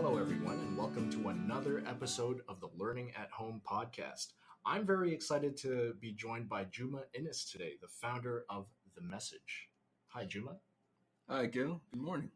Hello, 0.00 0.16
everyone, 0.16 0.60
and 0.60 0.78
welcome 0.78 1.10
to 1.10 1.30
another 1.30 1.82
episode 1.84 2.42
of 2.48 2.60
the 2.60 2.68
Learning 2.76 3.10
at 3.16 3.32
Home 3.32 3.60
podcast. 3.68 4.34
I'm 4.64 4.86
very 4.86 5.12
excited 5.12 5.56
to 5.56 5.94
be 5.98 6.12
joined 6.12 6.48
by 6.48 6.66
Juma 6.70 7.02
Innes 7.14 7.44
today, 7.44 7.72
the 7.82 7.88
founder 7.88 8.44
of 8.48 8.66
The 8.94 9.02
Message. 9.02 9.70
Hi, 10.06 10.24
Juma. 10.24 10.58
Hi, 11.28 11.46
Gil. 11.46 11.82
Good 11.90 12.00
morning. 12.00 12.30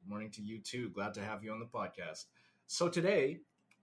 Good 0.00 0.08
morning 0.08 0.30
to 0.30 0.40
you 0.40 0.60
too. 0.60 0.88
Glad 0.88 1.12
to 1.12 1.20
have 1.20 1.44
you 1.44 1.52
on 1.52 1.60
the 1.60 1.66
podcast. 1.66 2.24
So, 2.68 2.88
today 2.88 3.40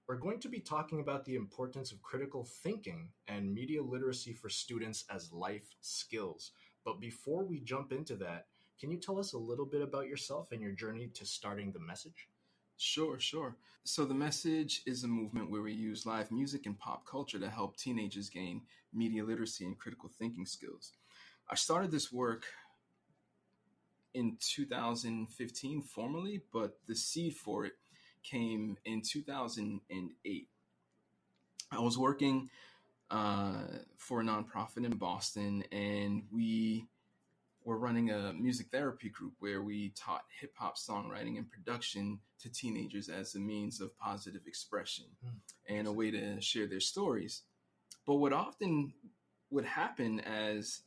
we're 0.07 0.15
going 0.15 0.39
to 0.39 0.49
be 0.49 0.59
talking 0.59 0.99
about 0.99 1.25
the 1.25 1.35
importance 1.35 1.91
of 1.91 2.01
critical 2.01 2.43
thinking 2.63 3.09
and 3.27 3.53
media 3.53 3.83
literacy 3.83 4.33
for 4.33 4.49
students 4.49 5.05
as 5.11 5.31
life 5.31 5.75
skills. 5.79 6.53
But 6.83 6.99
before 6.99 7.45
we 7.45 7.59
jump 7.59 7.91
into 7.91 8.15
that, 8.15 8.47
can 8.79 8.89
you 8.89 8.97
tell 8.97 9.19
us 9.19 9.33
a 9.33 9.37
little 9.37 9.67
bit 9.67 9.83
about 9.83 10.07
yourself 10.07 10.51
and 10.51 10.59
your 10.59 10.71
journey 10.71 11.11
to 11.13 11.23
starting 11.23 11.71
The 11.71 11.79
Message? 11.79 12.29
Sure, 12.77 13.19
sure. 13.19 13.55
So, 13.83 14.05
The 14.05 14.13
Message 14.13 14.81
is 14.85 15.03
a 15.03 15.07
movement 15.07 15.49
where 15.51 15.61
we 15.61 15.73
use 15.73 16.05
live 16.05 16.31
music 16.31 16.65
and 16.65 16.77
pop 16.77 17.05
culture 17.05 17.39
to 17.39 17.49
help 17.49 17.77
teenagers 17.77 18.29
gain 18.29 18.61
media 18.93 19.23
literacy 19.23 19.65
and 19.65 19.77
critical 19.77 20.09
thinking 20.09 20.45
skills. 20.45 20.93
I 21.49 21.55
started 21.55 21.91
this 21.91 22.11
work 22.11 22.45
in 24.13 24.37
2015 24.39 25.81
formally, 25.81 26.41
but 26.51 26.79
the 26.87 26.95
seed 26.95 27.35
for 27.35 27.65
it 27.65 27.73
came 28.23 28.77
in 28.85 29.01
2008. 29.01 30.47
I 31.71 31.79
was 31.79 31.97
working 31.97 32.49
uh, 33.11 33.63
for 33.97 34.21
a 34.21 34.23
nonprofit 34.23 34.85
in 34.85 34.97
Boston, 34.97 35.63
and 35.71 36.23
we 36.31 36.87
were 37.65 37.77
running 37.79 38.11
a 38.11 38.31
music 38.33 38.67
therapy 38.71 39.09
group 39.09 39.33
where 39.39 39.63
we 39.63 39.89
taught 39.89 40.23
hip 40.39 40.53
hop 40.55 40.77
songwriting 40.77 41.37
and 41.37 41.49
production 41.49 42.19
to 42.39 42.49
teenagers 42.49 43.09
as 43.09 43.33
a 43.33 43.39
means 43.39 43.81
of 43.81 43.97
positive 43.97 44.41
expression 44.45 45.05
mm. 45.25 45.31
and 45.67 45.87
a 45.87 45.91
way 45.91 46.11
to 46.11 46.39
share 46.39 46.67
their 46.67 46.79
stories. 46.79 47.41
But 48.05 48.15
what 48.15 48.33
often 48.33 48.93
would 49.49 49.65
happen 49.65 50.19
as 50.19 50.81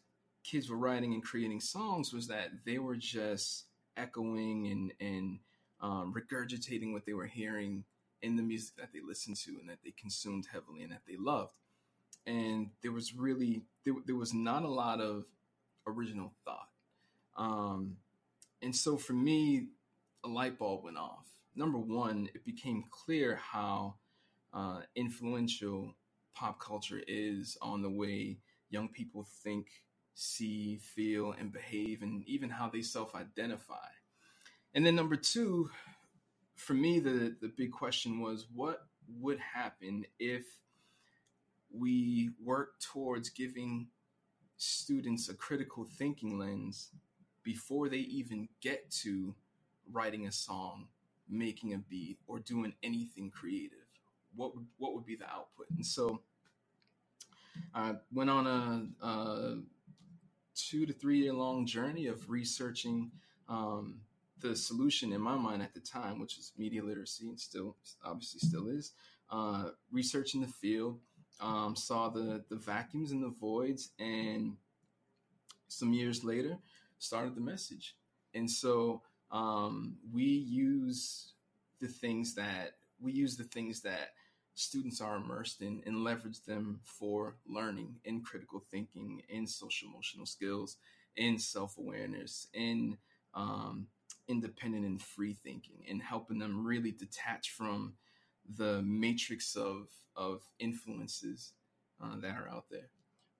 kids 0.44 0.70
were 0.70 0.76
writing 0.76 1.14
and 1.14 1.22
creating 1.22 1.60
songs 1.60 2.12
was 2.12 2.28
that 2.28 2.50
they 2.64 2.78
were 2.78 2.96
just 2.96 3.64
echoing 3.96 4.68
and 4.68 4.92
and 5.00 5.38
um, 5.80 6.14
regurgitating 6.14 6.92
what 6.92 7.06
they 7.06 7.12
were 7.12 7.26
hearing 7.26 7.84
in 8.22 8.36
the 8.36 8.42
music 8.42 8.76
that 8.76 8.92
they 8.92 9.00
listened 9.00 9.36
to 9.36 9.50
and 9.60 9.68
that 9.68 9.78
they 9.84 9.92
consumed 9.92 10.46
heavily 10.52 10.82
and 10.82 10.92
that 10.92 11.02
they 11.06 11.16
loved. 11.16 11.54
And 12.26 12.70
there 12.82 12.92
was 12.92 13.14
really 13.14 13.62
there, 13.84 13.94
there 14.06 14.16
was 14.16 14.32
not 14.32 14.62
a 14.62 14.68
lot 14.68 15.00
of 15.00 15.24
original 15.88 16.32
thought. 16.44 16.68
Um, 17.36 17.96
and 18.62 18.74
so 18.74 18.96
for 18.96 19.12
me, 19.12 19.68
a 20.24 20.28
light 20.28 20.58
bulb 20.58 20.84
went 20.84 20.98
off. 20.98 21.26
Number 21.54 21.78
one, 21.78 22.28
it 22.34 22.44
became 22.44 22.84
clear 22.90 23.36
how 23.36 23.96
uh, 24.52 24.80
influential 24.96 25.94
pop 26.34 26.60
culture 26.60 27.00
is 27.06 27.56
on 27.62 27.82
the 27.82 27.90
way 27.90 28.38
young 28.70 28.88
people 28.88 29.26
think, 29.42 29.68
see, 30.14 30.78
feel, 30.78 31.32
and 31.32 31.52
behave, 31.52 32.02
and 32.02 32.24
even 32.26 32.50
how 32.50 32.68
they 32.68 32.82
self 32.82 33.14
identify. 33.14 33.88
And 34.74 34.84
then 34.84 34.94
number 34.94 35.16
two, 35.16 35.70
for 36.56 36.74
me, 36.74 37.00
the, 37.00 37.36
the 37.40 37.52
big 37.56 37.72
question 37.72 38.20
was 38.20 38.46
what 38.54 38.86
would 39.20 39.38
happen 39.38 40.04
if 40.18 40.44
we 41.72 42.30
work 42.44 42.80
towards 42.80 43.30
giving 43.30 43.88
students 44.58 45.28
a 45.28 45.34
critical 45.34 45.84
thinking 45.84 46.38
lens 46.38 46.90
before 47.42 47.88
they 47.88 47.98
even 47.98 48.48
get 48.60 48.90
to 48.90 49.34
writing 49.90 50.26
a 50.26 50.32
song, 50.32 50.88
making 51.28 51.72
a 51.72 51.78
beat, 51.78 52.18
or 52.26 52.38
doing 52.38 52.74
anything 52.82 53.30
creative? 53.30 53.78
What 54.36 54.54
would 54.54 54.66
what 54.76 54.94
would 54.94 55.06
be 55.06 55.16
the 55.16 55.28
output? 55.28 55.66
And 55.74 55.86
so 55.86 56.20
I 57.74 57.94
went 58.12 58.30
on 58.30 58.46
a, 58.46 59.06
a 59.06 59.58
two 60.54 60.86
to 60.86 60.92
three 60.92 61.20
year 61.20 61.32
long 61.32 61.66
journey 61.66 62.06
of 62.06 62.28
researching 62.28 63.10
um, 63.48 64.00
the 64.40 64.54
solution 64.54 65.12
in 65.12 65.20
my 65.20 65.36
mind 65.36 65.62
at 65.62 65.74
the 65.74 65.80
time, 65.80 66.20
which 66.20 66.36
was 66.36 66.52
media 66.58 66.82
literacy, 66.82 67.28
and 67.28 67.40
still 67.40 67.76
obviously 68.04 68.40
still 68.40 68.68
is, 68.68 68.92
uh, 69.30 69.70
researching 69.90 70.40
the 70.40 70.46
field, 70.46 71.00
um, 71.40 71.76
saw 71.76 72.08
the 72.08 72.44
the 72.48 72.56
vacuums 72.56 73.12
and 73.12 73.22
the 73.22 73.34
voids, 73.40 73.90
and 73.98 74.56
some 75.68 75.92
years 75.92 76.24
later 76.24 76.58
started 76.98 77.34
the 77.34 77.40
message. 77.40 77.96
And 78.34 78.50
so 78.50 79.02
um, 79.30 79.96
we 80.12 80.24
use 80.24 81.32
the 81.80 81.88
things 81.88 82.34
that 82.34 82.74
we 83.00 83.12
use 83.12 83.36
the 83.36 83.44
things 83.44 83.82
that 83.82 84.12
students 84.54 85.00
are 85.00 85.16
immersed 85.16 85.62
in 85.62 85.80
and 85.86 86.02
leverage 86.02 86.42
them 86.42 86.80
for 86.82 87.36
learning 87.46 87.94
in 88.04 88.20
critical 88.22 88.64
thinking, 88.70 89.22
in 89.28 89.46
social 89.46 89.88
emotional 89.88 90.26
skills, 90.26 90.76
in 91.16 91.38
self 91.38 91.78
awareness, 91.78 92.48
in 92.54 92.96
um, 93.34 93.86
independent 94.26 94.84
and 94.84 95.00
free 95.00 95.32
thinking 95.32 95.84
and 95.88 96.02
helping 96.02 96.38
them 96.38 96.64
really 96.66 96.90
detach 96.90 97.50
from 97.50 97.94
the 98.56 98.82
matrix 98.82 99.56
of 99.56 99.88
of 100.16 100.42
influences 100.58 101.52
uh, 102.02 102.16
that 102.20 102.34
are 102.36 102.48
out 102.48 102.64
there. 102.70 102.90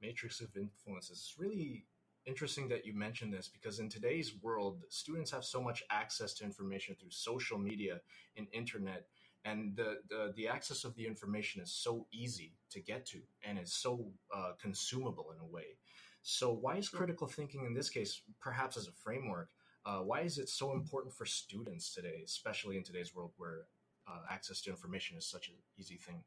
Matrix 0.01 0.41
of 0.41 0.57
influences. 0.57 1.19
It's 1.19 1.35
really 1.39 1.87
interesting 2.27 2.69
that 2.69 2.87
you 2.87 2.95
mentioned 2.95 3.33
this 3.33 3.49
because 3.49 3.81
in 3.81 3.89
today's 3.89 4.35
world, 4.43 4.83
students 4.91 5.31
have 5.31 5.45
so 5.45 5.61
much 5.61 5.83
access 5.91 6.35
to 6.35 6.45
information 6.45 6.95
through 6.95 7.11
social 7.11 7.59
media 7.59 8.01
and 8.37 8.47
internet, 8.53 9.07
and 9.45 9.75
the 9.77 9.99
the, 10.09 10.33
the 10.37 10.49
access 10.49 10.85
of 10.85 10.95
the 10.95 11.07
information 11.07 11.63
is 11.63 11.73
so 11.73 12.07
easy 12.13 12.55
to 12.71 12.81
get 12.81 13.07
to, 13.07 13.21
and 13.43 13.59
it's 13.59 13.75
so 13.75 14.13
uh, 14.35 14.53
consumable 14.61 15.33
in 15.35 15.41
a 15.41 15.47
way. 15.47 15.79
So, 16.23 16.53
why 16.53 16.77
is 16.77 16.89
critical 16.89 17.27
thinking 17.27 17.65
in 17.65 17.75
this 17.75 17.89
case, 17.89 18.21
perhaps 18.41 18.77
as 18.77 18.87
a 18.89 18.93
framework, 18.93 19.49
uh, 19.87 20.01
why 20.01 20.21
is 20.21 20.39
it 20.39 20.49
so 20.49 20.73
important 20.73 21.15
for 21.15 21.25
students 21.25 21.95
today, 21.95 22.23
especially 22.25 22.77
in 22.77 22.83
today's 22.83 23.15
world 23.15 23.33
where 23.39 23.65
uh, 24.09 24.21
access 24.31 24.61
to 24.63 24.71
information 24.71 25.17
is 25.17 25.27
such 25.27 25.49
an 25.49 25.55
easy 25.79 25.97
thing? 25.97 26.23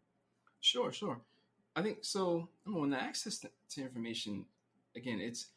Sure, 0.59 0.91
sure. 0.91 1.21
I 1.75 1.81
think 1.81 1.99
so. 2.01 2.49
One, 2.65 2.91
the 2.91 3.01
access 3.01 3.39
to 3.39 3.81
information, 3.81 4.45
again, 4.95 5.19
it's 5.19 5.47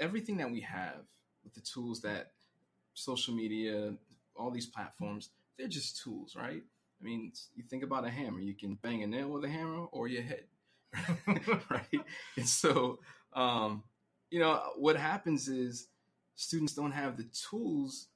everything 0.00 0.38
that 0.38 0.50
we 0.50 0.60
have 0.62 1.04
with 1.44 1.54
the 1.54 1.60
tools 1.60 2.00
that 2.02 2.32
social 2.94 3.34
media, 3.34 3.94
all 4.34 4.50
these 4.50 4.66
platforms, 4.66 5.30
they're 5.58 5.68
just 5.68 6.02
tools, 6.02 6.34
right? 6.36 6.62
I 7.00 7.04
mean, 7.04 7.32
you 7.54 7.62
think 7.62 7.82
about 7.82 8.06
a 8.06 8.10
hammer, 8.10 8.40
you 8.40 8.54
can 8.54 8.78
bang 8.82 9.02
a 9.02 9.06
nail 9.06 9.28
with 9.28 9.44
a 9.44 9.48
hammer 9.48 9.86
or 9.92 10.08
your 10.08 10.22
head, 10.22 10.44
right? 11.70 12.00
And 12.36 12.48
so, 12.48 12.98
um, 13.34 13.84
you 14.30 14.40
know, 14.40 14.60
what 14.76 14.96
happens 14.96 15.48
is 15.48 15.88
students 16.34 16.74
don't 16.74 16.92
have 16.92 17.16
the 17.16 17.26
tools 17.48 18.08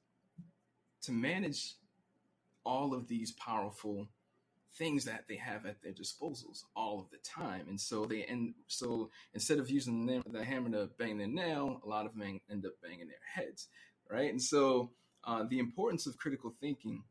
to 1.03 1.11
manage 1.11 1.75
all 2.65 2.93
of 2.93 3.07
these 3.07 3.31
powerful 3.33 4.07
things 4.75 5.03
that 5.03 5.25
they 5.27 5.35
have 5.35 5.65
at 5.65 5.81
their 5.81 5.91
disposals 5.91 6.63
all 6.75 6.99
of 6.99 7.09
the 7.09 7.17
time. 7.17 7.65
And 7.67 7.79
so 7.79 8.05
they 8.05 8.23
and 8.25 8.53
so 8.67 9.09
instead 9.33 9.59
of 9.59 9.69
using 9.69 10.05
the 10.05 10.43
hammer 10.43 10.69
to 10.71 10.89
bang 10.97 11.17
their 11.17 11.27
nail 11.27 11.81
a 11.83 11.87
lot 11.87 12.05
of 12.05 12.15
them 12.15 12.39
end 12.49 12.65
up 12.65 12.73
banging 12.81 13.07
their 13.07 13.17
heads 13.33 13.67
right? 14.11 14.29
And 14.29 14.41
so 14.41 14.91
uh, 15.23 15.43
the 15.49 15.59
importance 15.59 16.05
of 16.05 16.17
critical 16.17 16.53
thinking 16.59 17.03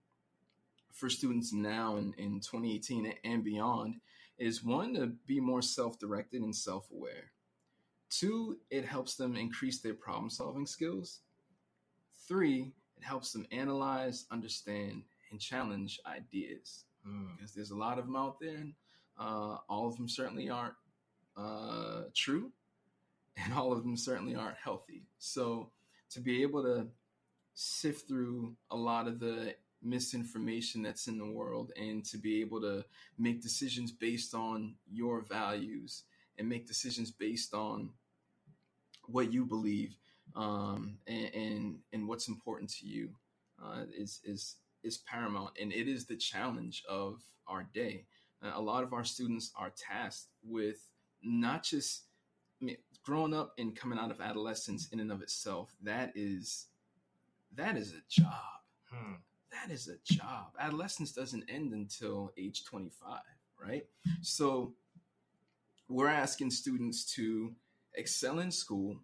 for 0.92 1.08
students 1.08 1.52
now 1.52 1.96
in, 1.96 2.12
in 2.18 2.40
2018 2.40 3.14
and 3.24 3.42
beyond 3.42 3.96
is 4.38 4.64
one 4.64 4.94
to 4.94 5.12
be 5.26 5.40
more 5.40 5.62
self-directed 5.62 6.42
and 6.42 6.54
self-aware. 6.54 7.32
Two, 8.10 8.58
it 8.70 8.84
helps 8.84 9.14
them 9.14 9.36
increase 9.36 9.80
their 9.80 9.94
problem 9.94 10.30
solving 10.30 10.66
skills. 10.66 11.20
Three, 12.26 12.72
it 12.96 13.04
helps 13.04 13.32
them 13.32 13.46
analyze, 13.52 14.26
understand, 14.30 15.02
and 15.30 15.40
challenge 15.40 16.00
ideas. 16.06 16.84
Mm. 17.06 17.36
Because 17.36 17.52
there's 17.52 17.70
a 17.70 17.76
lot 17.76 17.98
of 17.98 18.06
them 18.06 18.16
out 18.16 18.38
there. 18.40 18.56
And, 18.56 18.74
uh, 19.18 19.58
all 19.68 19.86
of 19.86 19.96
them 19.96 20.08
certainly 20.08 20.48
aren't 20.48 20.74
uh, 21.36 22.02
true, 22.14 22.50
and 23.36 23.52
all 23.52 23.72
of 23.72 23.82
them 23.82 23.96
certainly 23.96 24.34
aren't 24.34 24.56
healthy. 24.56 25.02
So, 25.18 25.70
to 26.10 26.20
be 26.20 26.42
able 26.42 26.62
to 26.62 26.86
sift 27.54 28.08
through 28.08 28.54
a 28.70 28.76
lot 28.76 29.06
of 29.06 29.20
the 29.20 29.54
misinformation 29.82 30.82
that's 30.82 31.06
in 31.06 31.18
the 31.18 31.26
world 31.26 31.72
and 31.76 32.04
to 32.04 32.18
be 32.18 32.40
able 32.40 32.60
to 32.60 32.84
make 33.18 33.42
decisions 33.42 33.90
based 33.90 34.34
on 34.34 34.74
your 34.90 35.22
values 35.22 36.04
and 36.38 36.48
make 36.48 36.66
decisions 36.66 37.10
based 37.10 37.54
on 37.54 37.90
what 39.06 39.32
you 39.32 39.44
believe 39.44 39.96
um, 40.36 40.98
and, 41.06 41.34
and, 41.34 41.78
and 41.92 42.08
what's 42.08 42.28
important 42.28 42.70
to 42.70 42.86
you 42.86 43.10
uh, 43.62 43.82
is 43.96 44.20
is 44.24 44.56
is 44.82 44.98
paramount, 44.98 45.52
and 45.60 45.72
it 45.72 45.88
is 45.88 46.06
the 46.06 46.16
challenge 46.16 46.82
of 46.88 47.22
our 47.46 47.68
day. 47.74 48.06
Uh, 48.42 48.52
a 48.54 48.60
lot 48.60 48.82
of 48.82 48.92
our 48.92 49.04
students 49.04 49.52
are 49.56 49.72
tasked 49.76 50.28
with 50.42 50.88
not 51.22 51.62
just 51.62 52.04
I 52.60 52.64
mean, 52.64 52.76
growing 53.02 53.34
up 53.34 53.54
and 53.58 53.74
coming 53.74 53.98
out 53.98 54.10
of 54.10 54.20
adolescence 54.20 54.88
in 54.92 55.00
and 55.00 55.12
of 55.12 55.22
itself. 55.22 55.74
That 55.82 56.12
is 56.14 56.66
that 57.56 57.76
is 57.76 57.92
a 57.92 58.02
job. 58.08 58.32
Hmm. 58.92 59.14
that 59.52 59.72
is 59.72 59.88
a 59.88 59.96
job. 60.12 60.52
Adolescence 60.58 61.12
doesn't 61.12 61.44
end 61.48 61.72
until 61.72 62.32
age 62.36 62.64
25, 62.64 63.20
right? 63.64 63.86
So 64.20 64.74
we're 65.88 66.08
asking 66.08 66.50
students 66.50 67.04
to 67.14 67.52
excel 67.94 68.40
in 68.40 68.50
school, 68.50 68.98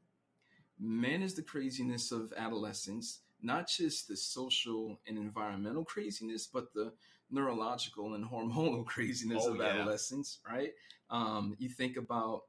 manage 0.81 1.35
the 1.35 1.43
craziness 1.43 2.11
of 2.11 2.33
adolescence, 2.37 3.21
not 3.47 3.69
just 3.69 4.09
the 4.09 4.19
social 4.19 5.01
and 5.09 5.19
environmental 5.19 5.85
craziness, 5.87 6.49
but 6.49 6.75
the 6.75 6.93
neurological 7.31 8.15
and 8.15 8.27
hormonal 8.31 8.87
craziness 8.87 9.47
Oh, 9.47 9.55
of 9.55 9.61
yeah. 9.61 9.73
adolescence, 9.73 10.41
right? 10.49 10.73
Um, 11.11 11.57
you 11.59 11.71
think 11.71 11.99
about 11.99 12.43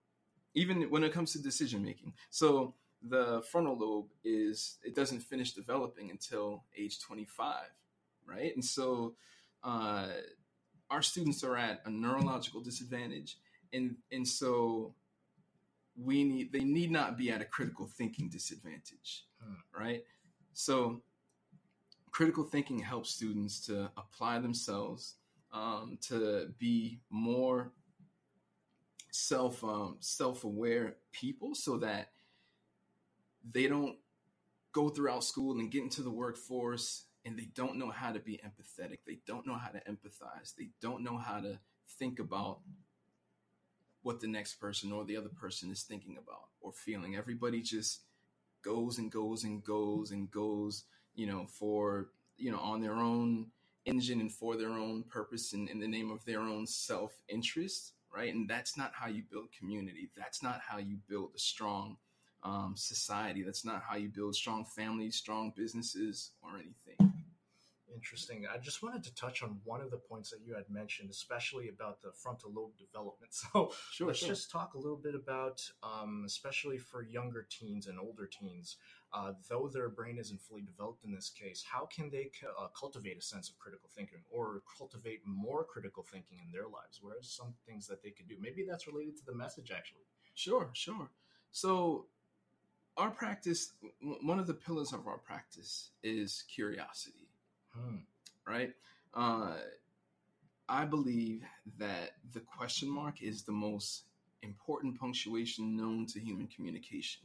even 0.56 0.84
when 0.92 1.06
it 1.06 1.14
comes 1.14 1.34
to 1.34 1.40
decision 1.44 1.84
making. 1.84 2.14
So 2.32 2.76
the 3.04 3.44
frontal 3.52 3.78
lobe 3.80 4.08
is 4.26 4.78
it 4.84 4.96
doesn't 4.96 5.22
finish 5.22 5.54
developing 5.54 6.12
until 6.12 6.66
age 6.78 7.02
25, 7.02 7.66
right? 8.28 8.54
And 8.56 8.66
so 8.66 9.16
uh, 9.64 10.10
our 10.92 11.04
students 11.04 11.44
are 11.44 11.58
at 11.58 11.82
a 11.86 11.92
neurological 11.92 12.62
disadvantage, 12.62 13.38
and 13.74 13.98
and 14.12 14.28
so 14.28 14.96
we 15.98 16.24
need 16.24 16.52
they 16.54 16.62
need 16.64 16.92
not 16.92 17.18
be 17.18 17.32
at 17.32 17.42
a 17.42 17.46
critical 17.46 17.88
thinking 17.88 18.30
disadvantage, 18.30 19.26
Hmm. 19.44 19.56
right? 19.78 20.04
So 20.58 21.04
critical 22.10 22.44
thinking 22.44 22.80
helps 22.80 23.12
students 23.12 23.60
to 23.68 23.92
apply 23.96 24.40
themselves 24.40 25.14
um, 25.54 26.00
to 26.08 26.52
be 26.58 27.00
more 27.12 27.74
self 29.12 29.64
um, 29.64 29.98
self 30.00 30.46
aware 30.46 30.96
people, 31.12 31.54
so 31.54 31.78
that 31.78 32.10
they 33.52 33.68
don't 33.68 33.98
go 34.72 34.90
throughout 34.90 35.24
school 35.24 35.60
and 35.60 35.70
get 35.70 35.84
into 35.84 36.02
the 36.02 36.10
workforce 36.10 37.06
and 37.24 37.38
they 37.38 37.50
don't 37.54 37.78
know 37.78 37.92
how 37.92 38.12
to 38.12 38.20
be 38.20 38.42
empathetic. 38.44 38.98
They 39.06 39.20
don't 39.28 39.46
know 39.46 39.58
how 39.58 39.70
to 39.70 39.82
empathize. 39.82 40.56
They 40.58 40.70
don't 40.82 41.04
know 41.04 41.20
how 41.20 41.40
to 41.40 41.60
think 42.00 42.18
about 42.18 42.62
what 44.02 44.22
the 44.22 44.28
next 44.28 44.56
person 44.56 44.92
or 44.92 45.06
the 45.06 45.18
other 45.18 45.30
person 45.30 45.70
is 45.70 45.84
thinking 45.84 46.18
about 46.18 46.48
or 46.62 46.72
feeling. 46.74 47.16
Everybody 47.16 47.62
just 47.62 48.07
goes 48.68 48.98
and 48.98 49.12
goes 49.12 49.44
and 49.46 49.64
goes 49.64 50.12
and 50.12 50.30
goes, 50.30 50.84
you 51.16 51.26
know, 51.26 51.46
for, 51.48 52.10
you 52.38 52.52
know, 52.52 52.60
on 52.60 52.82
their 52.82 52.96
own 52.96 53.48
engine 53.86 54.20
and 54.20 54.32
for 54.32 54.58
their 54.58 54.72
own 54.72 55.04
purpose 55.04 55.54
and 55.54 55.70
in 55.70 55.80
the 55.80 55.88
name 55.88 56.12
of 56.12 56.24
their 56.26 56.42
own 56.42 56.68
self 56.68 57.14
interest, 57.30 57.94
right? 58.14 58.34
And 58.34 58.50
that's 58.50 58.78
not 58.78 58.92
how 58.94 59.08
you 59.08 59.24
build 59.32 59.48
community. 59.58 60.10
That's 60.18 60.44
not 60.44 60.60
how 60.68 60.80
you 60.80 60.98
build 61.08 61.32
a 61.36 61.40
strong 61.40 61.96
um, 62.44 62.74
society. 62.76 63.42
That's 63.42 63.66
not 63.66 63.82
how 63.88 63.96
you 63.96 64.10
build 64.10 64.36
strong 64.36 64.66
families, 64.66 65.16
strong 65.16 65.54
businesses, 65.56 66.32
or 66.42 66.52
anything. 66.58 67.07
Interesting. 67.94 68.46
I 68.54 68.58
just 68.58 68.84
wanted 68.84 69.04
to 69.06 69.16
touch 69.16 69.42
on 69.44 69.60
one 69.64 69.82
of 69.82 69.92
the 69.92 69.98
points 69.98 70.30
that 70.32 70.42
you 70.46 70.56
had 70.56 70.70
mentioned, 70.70 71.10
especially 71.10 71.70
about 71.70 72.02
the 72.02 72.12
frontal 72.12 72.52
lobe 72.54 72.78
development. 72.78 73.34
So 73.54 73.72
Sure, 73.92 74.08
let's 74.08 74.20
sure. 74.20 74.30
just 74.30 74.52
talk 74.52 74.74
a 74.74 74.78
little 74.78 74.98
bit 74.98 75.16
about, 75.16 75.62
um, 75.84 76.24
especially 76.26 76.78
for 76.78 77.02
younger 77.02 77.48
teens 77.50 77.88
and 77.88 78.00
older 78.00 78.28
teens, 78.28 78.78
uh, 79.14 79.34
though 79.50 79.70
their 79.72 79.90
brain 79.90 80.18
isn't 80.18 80.42
fully 80.42 80.62
developed 80.62 81.06
in 81.06 81.12
this 81.12 81.30
case, 81.30 81.64
how 81.64 81.86
can 81.86 82.10
they 82.10 82.30
uh, 82.60 82.68
cultivate 82.78 83.18
a 83.18 83.22
sense 83.22 83.50
of 83.50 83.58
critical 83.58 83.90
thinking 83.96 84.20
or 84.30 84.62
cultivate 84.78 85.22
more 85.26 85.64
critical 85.64 86.04
thinking 86.04 86.40
in 86.44 86.52
their 86.52 86.68
lives? 86.68 87.00
What 87.02 87.14
are 87.16 87.22
some 87.22 87.54
things 87.66 87.88
that 87.88 88.04
they 88.04 88.10
could 88.12 88.28
do? 88.28 88.36
Maybe 88.40 88.66
that's 88.68 88.88
related 88.88 89.18
to 89.18 89.26
the 89.26 89.36
message, 89.36 89.72
actually. 89.72 90.04
Sure, 90.34 90.70
sure. 90.74 91.10
So, 91.52 92.08
our 92.98 93.12
practice, 93.12 93.74
one 94.02 94.40
of 94.40 94.48
the 94.48 94.54
pillars 94.54 94.92
of 94.92 95.08
our 95.08 95.18
practice 95.20 95.92
is 96.04 96.44
curiosity, 96.54 97.27
Right? 98.46 98.74
Uh, 99.14 99.56
I 100.70 100.86
believe 100.86 101.44
that 101.80 102.12
the 102.34 102.42
question 102.42 102.90
mark 102.90 103.22
is 103.22 103.44
the 103.44 103.52
most 103.52 104.04
important 104.42 105.00
punctuation 105.00 105.76
known 105.76 106.06
to 106.08 106.20
human 106.20 106.48
communication, 106.48 107.24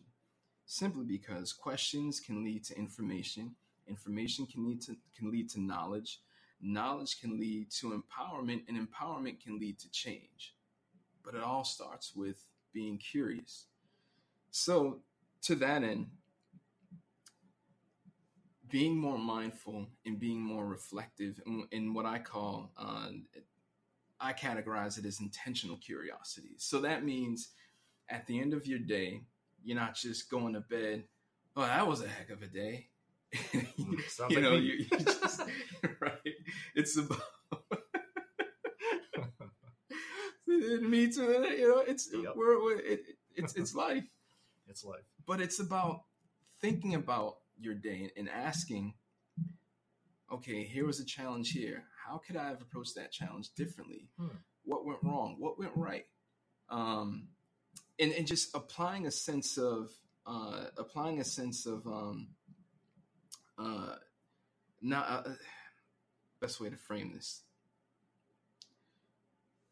simply 0.65 1.05
because 1.05 1.53
questions 1.53 2.21
can 2.21 2.45
lead 2.45 2.65
to 2.65 2.79
information, 2.79 3.55
information 3.89 4.47
can 4.47 4.67
lead 4.67 4.81
to 4.83 4.97
can 5.17 5.31
lead 5.31 5.51
to 5.51 5.61
knowledge, 5.61 6.21
knowledge 6.61 7.21
can 7.21 7.39
lead 7.39 7.71
to 7.73 7.91
empowerment, 8.01 8.63
and 8.69 8.77
empowerment 8.77 9.41
can 9.41 9.59
lead 9.59 9.79
to 9.81 9.91
change. 9.91 10.55
But 11.25 11.35
it 11.35 11.43
all 11.43 11.65
starts 11.65 12.15
with 12.15 12.45
being 12.73 12.99
curious. 12.99 13.67
So, 14.51 15.01
to 15.43 15.55
that 15.57 15.83
end, 15.83 16.07
being 18.73 18.97
more 18.97 19.19
mindful 19.19 19.87
and 20.07 20.19
being 20.19 20.41
more 20.41 20.67
reflective 20.67 21.41
in, 21.47 21.69
in 21.71 21.95
what 21.95 22.07
I 22.07 22.19
call, 22.19 22.73
uh, 22.77 23.11
I 24.21 24.33
categorize 24.33 24.99
it 24.99 25.05
as 25.05 25.21
intentional 25.21 25.77
curiosity. 25.77 26.55
So 26.59 26.81
that 26.81 27.05
means 27.05 27.51
at 28.09 28.27
the 28.27 28.41
end 28.41 28.55
of 28.55 28.67
your 28.67 28.79
day, 28.81 29.23
you're 29.63 29.77
not 29.79 29.95
just 29.95 30.31
going 30.31 30.55
to 30.55 30.61
bed, 30.61 31.05
oh, 31.57 31.63
that 31.63 31.87
was 31.87 32.03
a 32.03 32.09
heck 32.09 32.31
of 32.31 32.43
a 32.43 32.47
day. 32.49 32.89
Sounds 34.09 34.31
you 34.31 34.37
like 34.37 34.43
know, 34.43 34.55
you, 34.57 34.73
you 34.91 34.99
just, 34.99 35.43
right? 36.01 36.35
It's 36.75 36.97
about. 36.97 37.21
Me 40.47 41.11
too. 41.11 41.47
You 41.59 41.69
know, 41.69 41.79
it's 41.87 42.09
Yep. 42.13 42.35
we're, 42.37 42.63
we're 42.63 42.79
it, 42.79 43.01
it's 43.35 43.55
it's 43.55 43.75
life 43.75 44.05
It's 44.69 44.85
life. 44.85 45.05
but 45.27 45.41
it's 45.41 45.61
about 45.61 46.03
thinking 46.61 46.95
about 46.95 47.37
your 47.65 47.75
day 47.75 48.11
and 48.17 48.29
asking 48.29 48.95
okay 50.33 50.65
here 50.65 50.87
was 50.87 51.01
a 51.01 51.05
challenge 51.05 51.53
here. 51.53 51.85
How 52.07 52.19
could 52.19 52.37
i 52.37 52.49
have 52.49 52.61
approached 52.61 52.95
that 52.97 53.13
challenge 53.13 53.51
differently? 53.55 54.09
Hmm. 54.19 54.29
what 54.65 54.85
went 54.85 54.99
wrong? 55.03 55.37
What 55.39 55.59
went 55.59 55.73
right? 55.75 56.07
Um, 56.71 57.29
and, 57.99 58.13
and 58.13 58.27
just 58.27 58.55
applying 58.55 59.07
a 59.07 59.11
sense 59.11 59.59
of 59.59 59.91
uh, 60.27 60.67
applying 60.77 61.21
a 61.21 61.25
sense 61.25 61.67
of 61.67 61.87
um, 61.87 62.29
uh, 63.59 63.97
not 64.81 65.09
uh, 65.09 65.31
best 66.41 66.61
way 66.61 66.71
to 66.71 66.77
frame 66.77 67.13
this. 67.13 67.43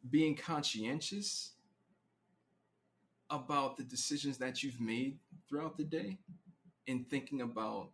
Being 0.08 0.34
conscientious 0.36 1.52
about 3.28 3.76
the 3.76 3.84
decisions 3.84 4.38
that 4.38 4.62
you've 4.62 4.80
made 4.80 5.18
throughout 5.48 5.76
the 5.76 5.84
day 5.84 6.18
and 6.90 7.08
thinking 7.08 7.40
about 7.40 7.90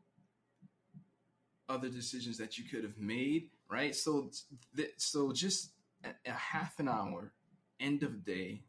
other 1.68 1.88
decisions 1.88 2.38
that 2.38 2.58
you 2.58 2.64
could 2.64 2.84
have 2.84 2.98
made 2.98 3.50
right? 3.68 3.94
So 3.94 4.30
th- 4.76 4.90
so 4.96 5.32
just 5.32 5.70
a, 6.04 6.10
a 6.28 6.32
half 6.32 6.78
an 6.78 6.88
hour 6.88 7.32
end 7.80 8.02
of 8.02 8.24
day 8.24 8.62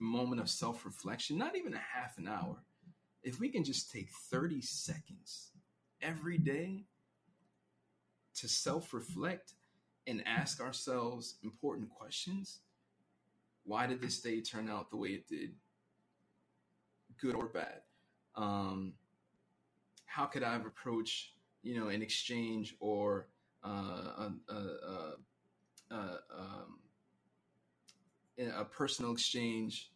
moment 0.00 0.40
of 0.40 0.50
self-reflection 0.50 1.38
not 1.38 1.56
even 1.56 1.74
a 1.74 1.78
half 1.94 2.18
an 2.18 2.28
hour. 2.28 2.56
If 3.22 3.38
we 3.38 3.48
can 3.48 3.62
just 3.62 3.92
take 3.92 4.08
30 4.10 4.60
seconds 4.60 5.52
every 6.00 6.38
day 6.38 6.84
to 8.34 8.48
self-reflect 8.48 9.52
and 10.06 10.26
ask 10.26 10.60
ourselves 10.60 11.36
important 11.44 11.88
questions 11.90 12.58
why 13.64 13.86
did 13.86 14.00
this 14.00 14.20
day 14.20 14.40
turn 14.40 14.68
out 14.68 14.90
the 14.90 14.96
way 14.96 15.10
it 15.10 15.28
did 15.28 15.52
good 17.20 17.36
or 17.36 17.46
bad? 17.46 17.82
Um, 18.34 18.94
how 20.12 20.26
could 20.26 20.42
i 20.42 20.52
have 20.52 20.66
approached 20.66 21.32
you 21.62 21.78
know 21.78 21.88
an 21.88 22.02
exchange 22.02 22.76
or 22.80 23.28
uh, 23.64 23.68
a, 23.68 24.32
a, 24.48 25.14
a, 25.90 26.18
um, 26.36 26.78
a 28.58 28.64
personal 28.64 29.12
exchange 29.12 29.90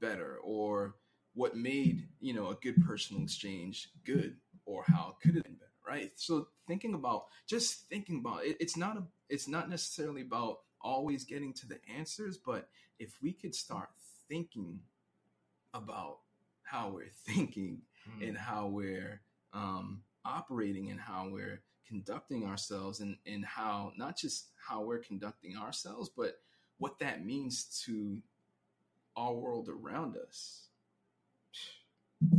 better 0.00 0.38
or 0.42 0.96
what 1.34 1.56
made 1.56 2.06
you 2.20 2.34
know 2.34 2.48
a 2.48 2.54
good 2.56 2.84
personal 2.84 3.22
exchange 3.22 3.90
good 4.04 4.36
or 4.66 4.84
how 4.86 5.16
could 5.22 5.32
it 5.32 5.36
have 5.36 5.44
been 5.44 5.54
better 5.54 5.70
right 5.86 6.12
so 6.16 6.48
thinking 6.66 6.94
about 6.94 7.26
just 7.46 7.88
thinking 7.88 8.18
about 8.18 8.44
it, 8.44 8.56
it's 8.60 8.76
not 8.76 8.96
a 8.96 9.02
it's 9.28 9.48
not 9.48 9.70
necessarily 9.70 10.22
about 10.22 10.60
always 10.80 11.24
getting 11.24 11.52
to 11.52 11.66
the 11.66 11.78
answers 11.96 12.36
but 12.36 12.68
if 12.98 13.16
we 13.22 13.32
could 13.32 13.54
start 13.54 13.88
thinking 14.28 14.80
about 15.72 16.18
how 16.64 16.90
we're 16.90 17.08
thinking 17.26 17.80
Hmm. 18.04 18.22
and 18.22 18.36
how 18.38 18.66
we're 18.66 19.20
um, 19.54 20.02
operating 20.24 20.90
and 20.90 21.00
how 21.00 21.28
we're 21.30 21.62
conducting 21.86 22.44
ourselves 22.44 23.00
and, 23.00 23.16
and 23.26 23.44
how 23.44 23.92
not 23.96 24.16
just 24.16 24.48
how 24.56 24.82
we're 24.82 24.98
conducting 24.98 25.56
ourselves 25.56 26.10
but 26.16 26.38
what 26.78 26.98
that 26.98 27.24
means 27.24 27.82
to 27.84 28.18
our 29.16 29.34
world 29.34 29.68
around 29.68 30.16
us 30.16 30.68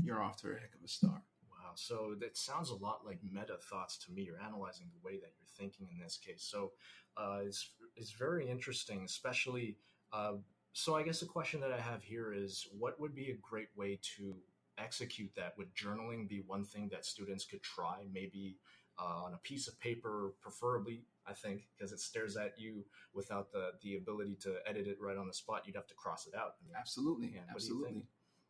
you're 0.03 0.21
off 0.21 0.35
to 0.35 0.49
a 0.49 0.53
heck 0.53 0.73
of 0.75 0.83
a 0.83 0.87
start 0.87 1.21
Wow. 1.65 1.71
So 1.75 2.15
that 2.19 2.37
sounds 2.37 2.69
a 2.69 2.75
lot 2.75 3.05
like 3.05 3.19
meta 3.31 3.57
thoughts 3.59 3.97
to 4.05 4.11
me. 4.11 4.21
You're 4.21 4.41
analyzing 4.41 4.87
the 4.93 5.05
way 5.05 5.15
that 5.15 5.31
you're 5.37 5.57
thinking 5.57 5.87
in 5.91 5.99
this 5.99 6.17
case. 6.17 6.43
So 6.43 6.73
uh, 7.17 7.39
it's, 7.43 7.71
it's 7.95 8.11
very 8.11 8.47
interesting, 8.47 9.03
especially. 9.03 9.77
Uh, 10.13 10.33
so 10.73 10.95
I 10.95 11.03
guess 11.03 11.21
the 11.21 11.25
question 11.25 11.59
that 11.61 11.71
I 11.71 11.79
have 11.79 12.03
here 12.03 12.33
is 12.33 12.67
what 12.77 12.99
would 12.99 13.15
be 13.15 13.31
a 13.31 13.37
great 13.41 13.69
way 13.75 13.99
to 14.17 14.35
execute 14.77 15.31
that? 15.35 15.57
Would 15.57 15.73
journaling 15.75 16.27
be 16.27 16.41
one 16.45 16.65
thing 16.65 16.89
that 16.91 17.05
students 17.05 17.45
could 17.45 17.61
try? 17.63 18.05
Maybe 18.11 18.57
uh, 18.99 19.23
on 19.25 19.33
a 19.33 19.37
piece 19.37 19.67
of 19.67 19.79
paper, 19.79 20.33
preferably. 20.41 21.03
I 21.27 21.33
think 21.33 21.63
because 21.75 21.91
it 21.91 21.99
stares 21.99 22.37
at 22.37 22.53
you 22.57 22.85
without 23.13 23.51
the 23.51 23.71
the 23.81 23.97
ability 23.97 24.37
to 24.43 24.57
edit 24.67 24.87
it 24.87 24.97
right 25.01 25.17
on 25.17 25.27
the 25.27 25.33
spot. 25.33 25.63
You'd 25.65 25.75
have 25.75 25.87
to 25.87 25.95
cross 25.95 26.27
it 26.27 26.35
out. 26.35 26.55
I 26.61 26.65
mean, 26.65 26.75
Absolutely, 26.79 27.27
Yeah, 27.33 27.41
what 27.51 27.61
do 27.61 27.67
you 27.67 27.83
think? 27.83 28.03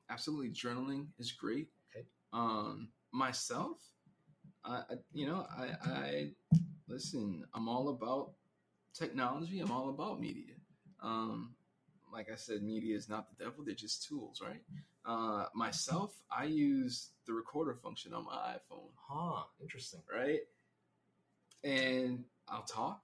absolutely, 0.10 0.50
absolutely. 0.50 0.50
Journaling 0.50 1.08
is 1.17 1.32
great. 1.32 1.70
Okay. 1.96 2.05
Um, 2.34 2.89
myself, 3.12 3.77
I, 4.65 4.75
I 4.89 4.96
you 5.13 5.25
know, 5.27 5.48
I, 5.58 5.70
I 5.89 6.32
listen. 6.88 7.46
I'm 7.53 7.70
all 7.70 7.89
about 7.89 8.34
technology. 8.94 9.60
I'm 9.62 9.72
all 9.72 9.89
about 9.89 10.20
media. 10.20 10.55
Um, 11.01 11.55
like 12.12 12.29
I 12.32 12.36
said, 12.36 12.62
media 12.63 12.96
is 12.96 13.10
not 13.10 13.27
the 13.29 13.44
devil. 13.44 13.63
They're 13.63 13.75
just 13.75 14.08
tools, 14.08 14.41
right? 14.46 14.62
Uh, 15.06 15.46
myself, 15.54 16.16
I 16.32 16.46
use 16.46 17.10
the 17.28 17.34
recorder 17.34 17.76
function 17.76 18.14
on 18.14 18.26
my 18.26 18.56
iPhone, 18.58 18.90
huh? 19.08 19.44
Interesting. 19.62 20.02
right? 20.14 20.42
And 21.64 22.24
I'll 22.48 22.64
talk 22.64 23.02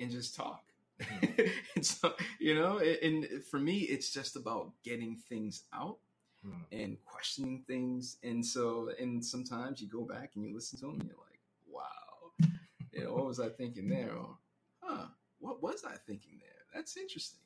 and 0.00 0.10
just 0.10 0.34
talk. 0.34 0.64
Hmm. 1.00 1.26
and 1.76 1.84
so, 1.86 2.14
you 2.38 2.54
know, 2.54 2.78
and 2.78 3.24
and 3.24 3.44
for 3.44 3.58
me, 3.58 3.80
it's 3.80 4.12
just 4.12 4.36
about 4.36 4.72
getting 4.84 5.16
things 5.16 5.64
out 5.72 5.98
Hmm. 6.44 6.62
and 6.72 6.96
questioning 7.04 7.62
things. 7.68 8.16
And 8.24 8.44
so, 8.44 8.90
and 8.98 9.24
sometimes 9.24 9.80
you 9.80 9.86
go 9.88 10.02
back 10.02 10.32
and 10.34 10.44
you 10.44 10.52
listen 10.52 10.76
to 10.80 10.86
them 10.86 10.94
and 11.00 11.04
you're 11.08 11.16
like, 11.18 11.38
wow, 11.70 12.48
you 12.92 13.04
know, 13.04 13.14
what 13.14 13.26
was 13.26 13.38
I 13.38 13.48
thinking 13.48 13.88
there? 13.88 14.12
Or, 14.16 14.36
huh, 14.82 15.06
what 15.38 15.62
was 15.62 15.84
I 15.84 15.94
thinking 16.06 16.40
there? 16.40 16.50
That's 16.74 16.96
interesting. 16.96 17.38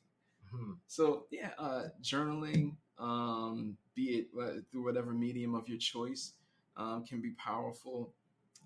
Hmm. 0.51 0.73
So 0.87 1.25
yeah, 1.31 1.51
uh, 1.57 1.83
journaling, 2.01 2.75
um, 2.99 3.77
be 3.95 4.03
it 4.03 4.27
uh, 4.39 4.61
through 4.71 4.85
whatever 4.85 5.11
medium 5.11 5.55
of 5.55 5.67
your 5.67 5.77
choice, 5.77 6.33
um, 6.77 7.05
can 7.05 7.21
be 7.21 7.31
powerful. 7.31 8.13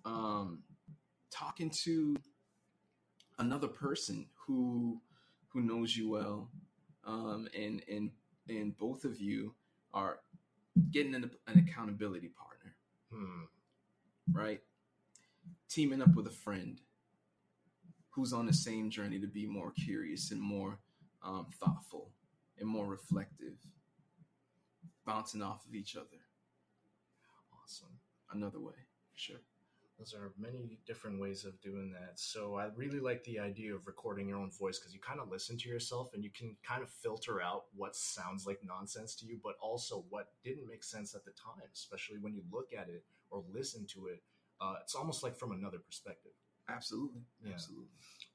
Um, 0.06 0.60
talking 1.30 1.70
to 1.84 2.16
another 3.40 3.68
person 3.68 4.28
who 4.36 5.02
who 5.50 5.62
knows 5.62 5.96
you 5.96 6.10
well, 6.10 6.50
um, 7.06 7.48
and 7.58 7.82
and 7.90 8.12
and 8.50 8.78
both 8.78 9.04
of 9.06 9.20
you 9.20 9.54
are 9.94 10.20
getting 10.92 11.16
an, 11.16 11.30
an 11.48 11.60
accountability 11.60 12.30
partner, 12.30 12.76
Hmm. 13.12 13.44
right? 14.32 14.62
Teaming 15.70 16.02
up 16.02 16.16
with 16.16 16.28
a 16.28 16.32
friend 16.32 16.82
who's 18.12 18.34
on 18.34 18.46
the 18.46 18.54
same 18.54 18.90
journey 18.90 19.20
to 19.20 19.28
be 19.28 19.46
more 19.46 19.72
curious 19.72 20.32
and 20.32 20.42
more 20.42 20.80
um, 21.24 21.48
thoughtful 21.60 22.12
and 22.60 22.68
more 22.68 22.86
reflective, 22.86 23.58
bouncing 25.06 25.42
off 25.42 25.66
of 25.68 25.76
each 25.76 25.96
other. 25.96 26.22
Awesome. 27.64 28.00
Another 28.32 28.60
way, 28.60 28.76
sure. 29.14 29.42
Those 30.02 30.16
are 30.16 30.32
many 30.36 30.80
different 30.88 31.20
ways 31.22 31.46
of 31.46 31.62
doing 31.62 31.92
that. 31.92 32.14
So 32.16 32.56
I 32.56 32.70
really 32.76 33.00
like 33.00 33.24
the 33.24 33.38
idea 33.38 33.76
of 33.76 33.86
recording 33.86 34.28
your 34.28 34.40
own 34.40 34.50
voice 34.50 34.80
because 34.80 34.96
you 34.96 35.00
kind 35.00 35.20
of 35.20 35.30
listen 35.30 35.58
to 35.60 35.70
yourself 35.70 36.16
and 36.16 36.24
you 36.24 36.32
can 36.32 36.56
kind 36.64 36.82
of 36.82 36.90
filter 36.90 37.40
out 37.40 37.66
what 37.76 37.96
sounds 37.96 38.48
like 38.48 38.62
nonsense 38.64 39.14
to 39.18 39.28
you, 39.28 39.40
but 39.44 39.58
also 39.62 40.06
what 40.10 40.30
didn't 40.44 40.68
make 40.68 40.84
sense 40.84 41.14
at 41.14 41.24
the 41.24 41.32
time, 41.32 41.70
especially 41.72 42.18
when 42.20 42.34
you 42.34 42.42
look 42.52 42.70
at 42.76 42.90
it 42.90 43.04
or 43.30 43.44
listen 43.54 43.86
to 43.94 44.08
it. 44.08 44.24
Uh, 44.60 44.74
it's 44.82 44.96
almost 44.96 45.22
like 45.22 45.38
from 45.38 45.52
another 45.52 45.78
perspective. 45.78 46.32
Absolutely, 46.72 47.22
Yeah. 47.44 47.54
absolutely. 47.54 47.90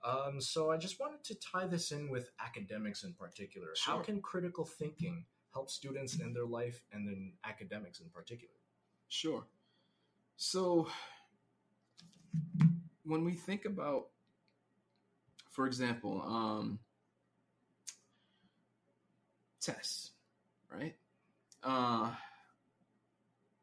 Um, 0.05 0.41
so 0.41 0.71
I 0.71 0.77
just 0.77 1.01
wanted 1.01 1.25
to 1.25 1.35
tie 1.37 1.67
this 1.67 1.91
in 1.93 2.09
with 2.09 2.31
academics 2.39 3.03
in 3.03 3.15
particular. 3.15 3.69
How 3.85 3.99
can 3.99 4.21
critical 4.23 4.65
thinking 4.65 5.25
help 5.53 5.71
students 5.71 6.17
in 6.21 6.33
their 6.33 6.47
life 6.47 6.83
and 6.93 7.07
then 7.09 7.33
academics 7.45 8.01
in 8.01 8.11
particular? 8.11 8.55
Sure. 9.09 9.47
So, 10.37 10.89
when 13.05 13.25
we 13.25 13.33
think 13.35 13.65
about, 13.65 14.09
for 15.51 15.67
example, 15.67 16.23
um, 16.23 16.79
tests, 19.61 20.13
right? 20.71 20.95
Uh, 21.63 22.13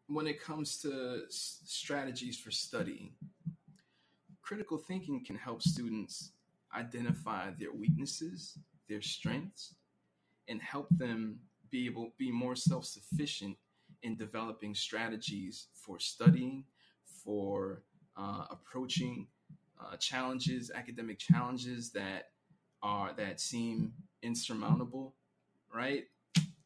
when 0.08 0.28
it 0.28 0.42
comes 0.42 0.80
to 0.82 1.24
s- 1.28 1.62
strategies 1.66 2.40
for 2.40 2.52
studying, 2.52 3.16
critical 4.54 4.78
thinking 4.78 5.26
can 5.26 5.36
help 5.36 5.64
students 5.64 6.34
identify 6.76 7.50
their 7.58 7.74
weaknesses, 7.74 8.60
their 8.88 9.02
strengths, 9.02 9.74
and 10.48 10.62
help 10.62 10.88
them 10.92 11.40
be 11.72 11.88
able 11.88 12.14
be 12.20 12.32
more 12.32 12.56
self-sufficient 12.56 13.58
in 14.04 14.16
developing 14.16 14.76
strategies 14.76 15.70
for 15.74 15.98
studying, 15.98 16.64
for 17.24 17.82
uh, 18.16 18.46
approaching 18.52 19.26
uh, 19.82 19.98
challenges, 19.98 20.70
academic 20.76 21.18
challenges 21.18 21.90
that 21.90 22.30
are 22.84 23.12
that 23.18 23.42
seem 23.42 23.92
insurmountable, 24.22 25.16
right? 25.74 26.04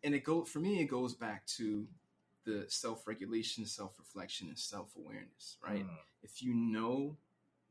And 0.03 0.13
it 0.13 0.25
go 0.25 0.43
for 0.43 0.59
me, 0.59 0.81
it 0.81 0.87
goes 0.87 1.13
back 1.13 1.45
to 1.57 1.87
the 2.43 2.65
self-regulation, 2.67 3.65
self-reflection, 3.65 4.49
and 4.49 4.59
self-awareness, 4.59 5.55
right? 5.65 5.83
Hmm. 5.83 5.95
If 6.21 6.43
you 6.43 6.53
know 6.53 7.15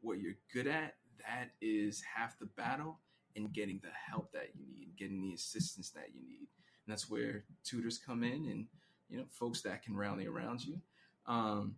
what 0.00 0.20
you're 0.20 0.36
good 0.52 0.66
at, 0.66 0.94
that 1.18 1.50
is 1.60 2.02
half 2.02 2.38
the 2.38 2.46
battle 2.46 3.00
in 3.34 3.48
getting 3.48 3.80
the 3.82 3.90
help 4.10 4.32
that 4.32 4.50
you 4.54 4.64
need, 4.72 4.96
getting 4.96 5.20
the 5.20 5.34
assistance 5.34 5.90
that 5.90 6.08
you 6.14 6.22
need. 6.26 6.48
And 6.86 6.92
that's 6.92 7.10
where 7.10 7.44
tutors 7.64 7.98
come 7.98 8.22
in 8.22 8.48
and 8.48 8.66
you 9.08 9.18
know 9.18 9.24
folks 9.30 9.62
that 9.62 9.82
can 9.82 9.96
rally 9.96 10.26
around 10.26 10.64
you. 10.64 10.80
Um, 11.26 11.76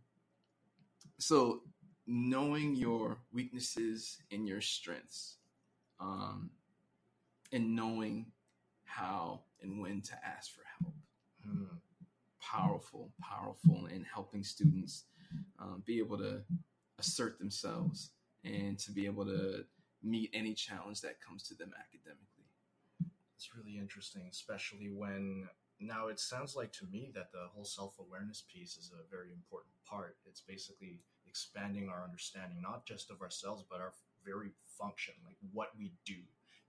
so 1.19 1.63
knowing 2.07 2.75
your 2.75 3.19
weaknesses 3.33 4.19
and 4.31 4.47
your 4.47 4.61
strengths, 4.61 5.37
um, 6.01 6.51
and 7.53 7.75
knowing 7.75 8.27
how 8.85 9.41
and 9.63 9.81
when 9.81 10.01
to 10.03 10.13
ask 10.25 10.53
for 10.53 10.63
help, 10.81 10.95
Hmm. 11.45 11.65
powerful, 12.41 13.13
powerful 13.21 13.87
in 13.87 14.05
helping 14.05 14.45
students 14.45 15.05
um, 15.59 15.83
be 15.87 15.99
able 15.99 16.19
to 16.19 16.43
assert 16.99 17.39
themselves 17.39 18.11
and 18.45 18.79
to 18.79 18.93
be 18.93 19.07
able 19.07 19.25
to 19.25 19.65
meet 20.03 20.31
any 20.33 20.55
challenge 20.55 21.01
that 21.01 21.21
comes 21.21 21.43
to 21.45 21.55
them 21.55 21.73
academically. 21.79 22.47
It's 23.37 23.51
really 23.57 23.79
interesting, 23.79 24.23
especially 24.31 24.91
when 24.91 25.49
now 25.81 26.09
it 26.09 26.19
sounds 26.19 26.57
like 26.57 26.73
to 26.73 26.87
me 26.87 27.11
that 27.15 27.31
the 27.33 27.47
whole 27.53 27.65
self 27.65 27.99
awareness 27.99 28.43
piece 28.53 28.77
is 28.77 28.93
a 28.93 29.09
very 29.11 29.33
important 29.33 29.73
part. 29.89 30.17
It's 30.27 30.41
basically 30.41 31.01
expanding 31.27 31.89
our 31.89 32.03
understanding, 32.03 32.61
not 32.61 32.85
just 32.85 33.11
of 33.11 33.23
ourselves, 33.23 33.65
but 33.69 33.81
our 33.81 33.93
very 34.25 34.51
function, 34.79 35.15
like 35.25 35.37
what 35.53 35.71
we 35.79 35.93
do 36.05 36.21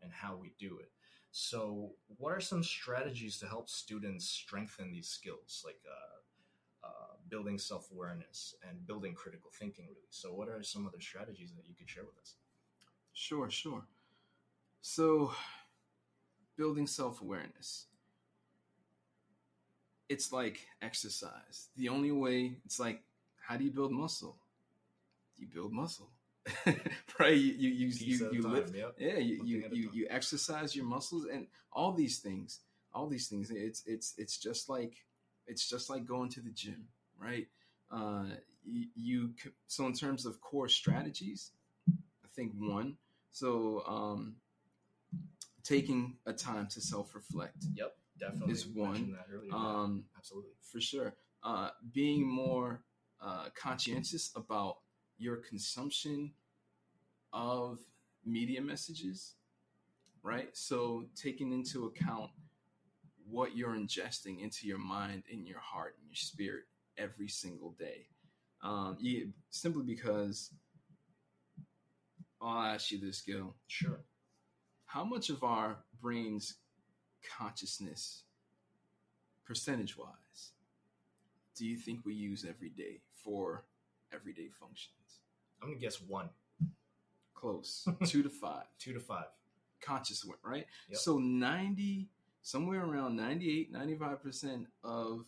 and 0.02 0.12
how 0.12 0.36
we 0.36 0.54
do 0.60 0.78
it. 0.80 0.92
So, 1.32 1.92
what 2.18 2.32
are 2.32 2.40
some 2.40 2.64
strategies 2.64 3.38
to 3.40 3.48
help 3.48 3.70
students 3.70 4.28
strengthen 4.28 4.92
these 4.92 5.08
skills, 5.08 5.64
like 5.66 5.82
uh, 5.88 6.19
building 7.30 7.58
self 7.58 7.90
awareness 7.92 8.56
and 8.68 8.86
building 8.86 9.14
critical 9.14 9.50
thinking, 9.54 9.86
really? 9.86 10.08
So, 10.10 10.34
what 10.34 10.50
are 10.50 10.64
some 10.64 10.88
other 10.88 11.00
strategies 11.00 11.52
that 11.54 11.68
you 11.68 11.76
could 11.76 11.90
share 11.90 12.04
with 12.04 12.18
us? 12.22 12.36
Sure, 13.14 13.50
sure. 13.50 13.84
So, 14.82 15.32
building 16.58 16.88
self 16.88 17.22
awareness. 17.22 17.86
It's 20.10 20.32
like 20.32 20.60
exercise. 20.82 21.70
The 21.78 21.90
only 21.90 22.12
way, 22.12 22.58
it's 22.66 22.80
like, 22.80 23.04
how 23.40 23.58
do 23.58 23.64
you 23.64 23.72
build 23.72 23.92
muscle? 23.92 24.38
You 25.38 25.48
build 25.48 25.72
muscle, 25.72 26.10
right? 27.20 27.38
You 27.38 27.54
you 27.54 27.70
you 27.70 27.88
you, 27.88 28.30
you 28.34 28.42
time, 28.44 28.54
lift, 28.54 28.76
yep. 28.76 28.96
yeah. 28.98 29.18
You 29.18 29.42
you 29.44 29.62
thing 29.62 29.66
at 29.66 29.72
a 29.72 29.76
you, 29.76 29.90
you 29.94 30.08
exercise 30.10 30.76
your 30.76 30.86
muscles 30.86 31.26
and 31.32 31.48
all 31.72 31.94
these 31.94 32.20
things. 32.20 32.60
All 32.94 33.08
these 33.08 33.28
things. 33.28 33.52
It's 33.52 33.84
it's 33.86 34.16
it's 34.18 34.38
just 34.38 34.68
like 34.68 34.96
it's 35.48 35.68
just 35.68 35.90
like 35.90 36.06
going 36.06 36.30
to 36.32 36.42
the 36.42 36.50
gym, 36.52 36.88
right? 37.22 37.48
Uh, 37.92 38.26
you, 38.64 38.86
you 38.96 39.30
so 39.68 39.86
in 39.86 39.94
terms 39.94 40.26
of 40.26 40.40
core 40.42 40.70
strategies, 40.70 41.52
I 41.90 42.28
think 42.36 42.54
one. 42.58 42.98
So 43.32 43.84
um, 43.88 44.36
taking 45.64 46.18
a 46.26 46.34
time 46.34 46.68
to 46.68 46.82
self 46.82 47.16
reflect 47.16 47.66
Yep, 47.76 47.96
definitely. 48.20 48.54
Is 48.54 48.68
one. 48.68 49.16
Um, 49.54 50.06
Absolutely. 50.18 50.52
for 50.62 50.82
sure. 50.82 51.14
Uh, 51.44 51.70
being 51.94 52.28
more 52.28 52.82
uh, 53.22 53.46
conscientious 53.56 54.32
about 54.36 54.78
your 55.18 55.38
consumption 55.38 56.32
of 57.34 57.80
media 58.26 58.62
messages, 58.62 59.36
right? 60.24 60.50
So 60.54 61.06
taking 61.16 61.52
into 61.52 61.86
account 61.86 62.32
what 63.30 63.56
you're 63.56 63.76
ingesting 63.76 64.42
into 64.42 64.68
your 64.68 64.80
mind, 64.80 65.24
in 65.30 65.46
your 65.46 65.60
heart, 65.60 65.96
and 66.00 66.10
your 66.10 66.16
spirit 66.16 66.64
every 67.00 67.28
single 67.28 67.72
day. 67.80 68.06
Um, 68.62 68.98
you, 69.00 69.32
simply 69.50 69.84
because 69.84 70.52
I'll 72.42 72.74
ask 72.74 72.92
you 72.92 73.00
this, 73.00 73.22
Gil 73.22 73.56
Sure. 73.68 74.00
how 74.86 75.04
much 75.04 75.30
of 75.30 75.44
our 75.44 75.78
brain's 76.02 76.56
consciousness 77.38 78.24
percentage 79.46 79.98
wise 79.98 80.52
do 81.56 81.66
you 81.66 81.76
think 81.78 82.00
we 82.06 82.14
use 82.14 82.46
every 82.48 82.70
day 82.70 83.02
for 83.24 83.66
everyday 84.14 84.48
functions 84.60 84.94
I'm 85.62 85.70
gonna 85.70 85.80
guess 85.82 86.00
one, 86.02 86.30
Close. 87.34 87.86
Two 88.06 88.24
to 88.24 88.30
five. 88.42 88.64
two 88.80 88.94
to 88.94 89.00
five. 89.02 89.26
Conscious 89.82 90.24
one, 90.26 90.38
right? 90.44 90.66
Yep. 90.90 90.98
So 91.00 91.18
90, 91.18 92.08
somewhere 92.42 92.86
around 92.86 93.16
98, 93.18 93.74
95% 93.74 94.66
of 94.84 95.26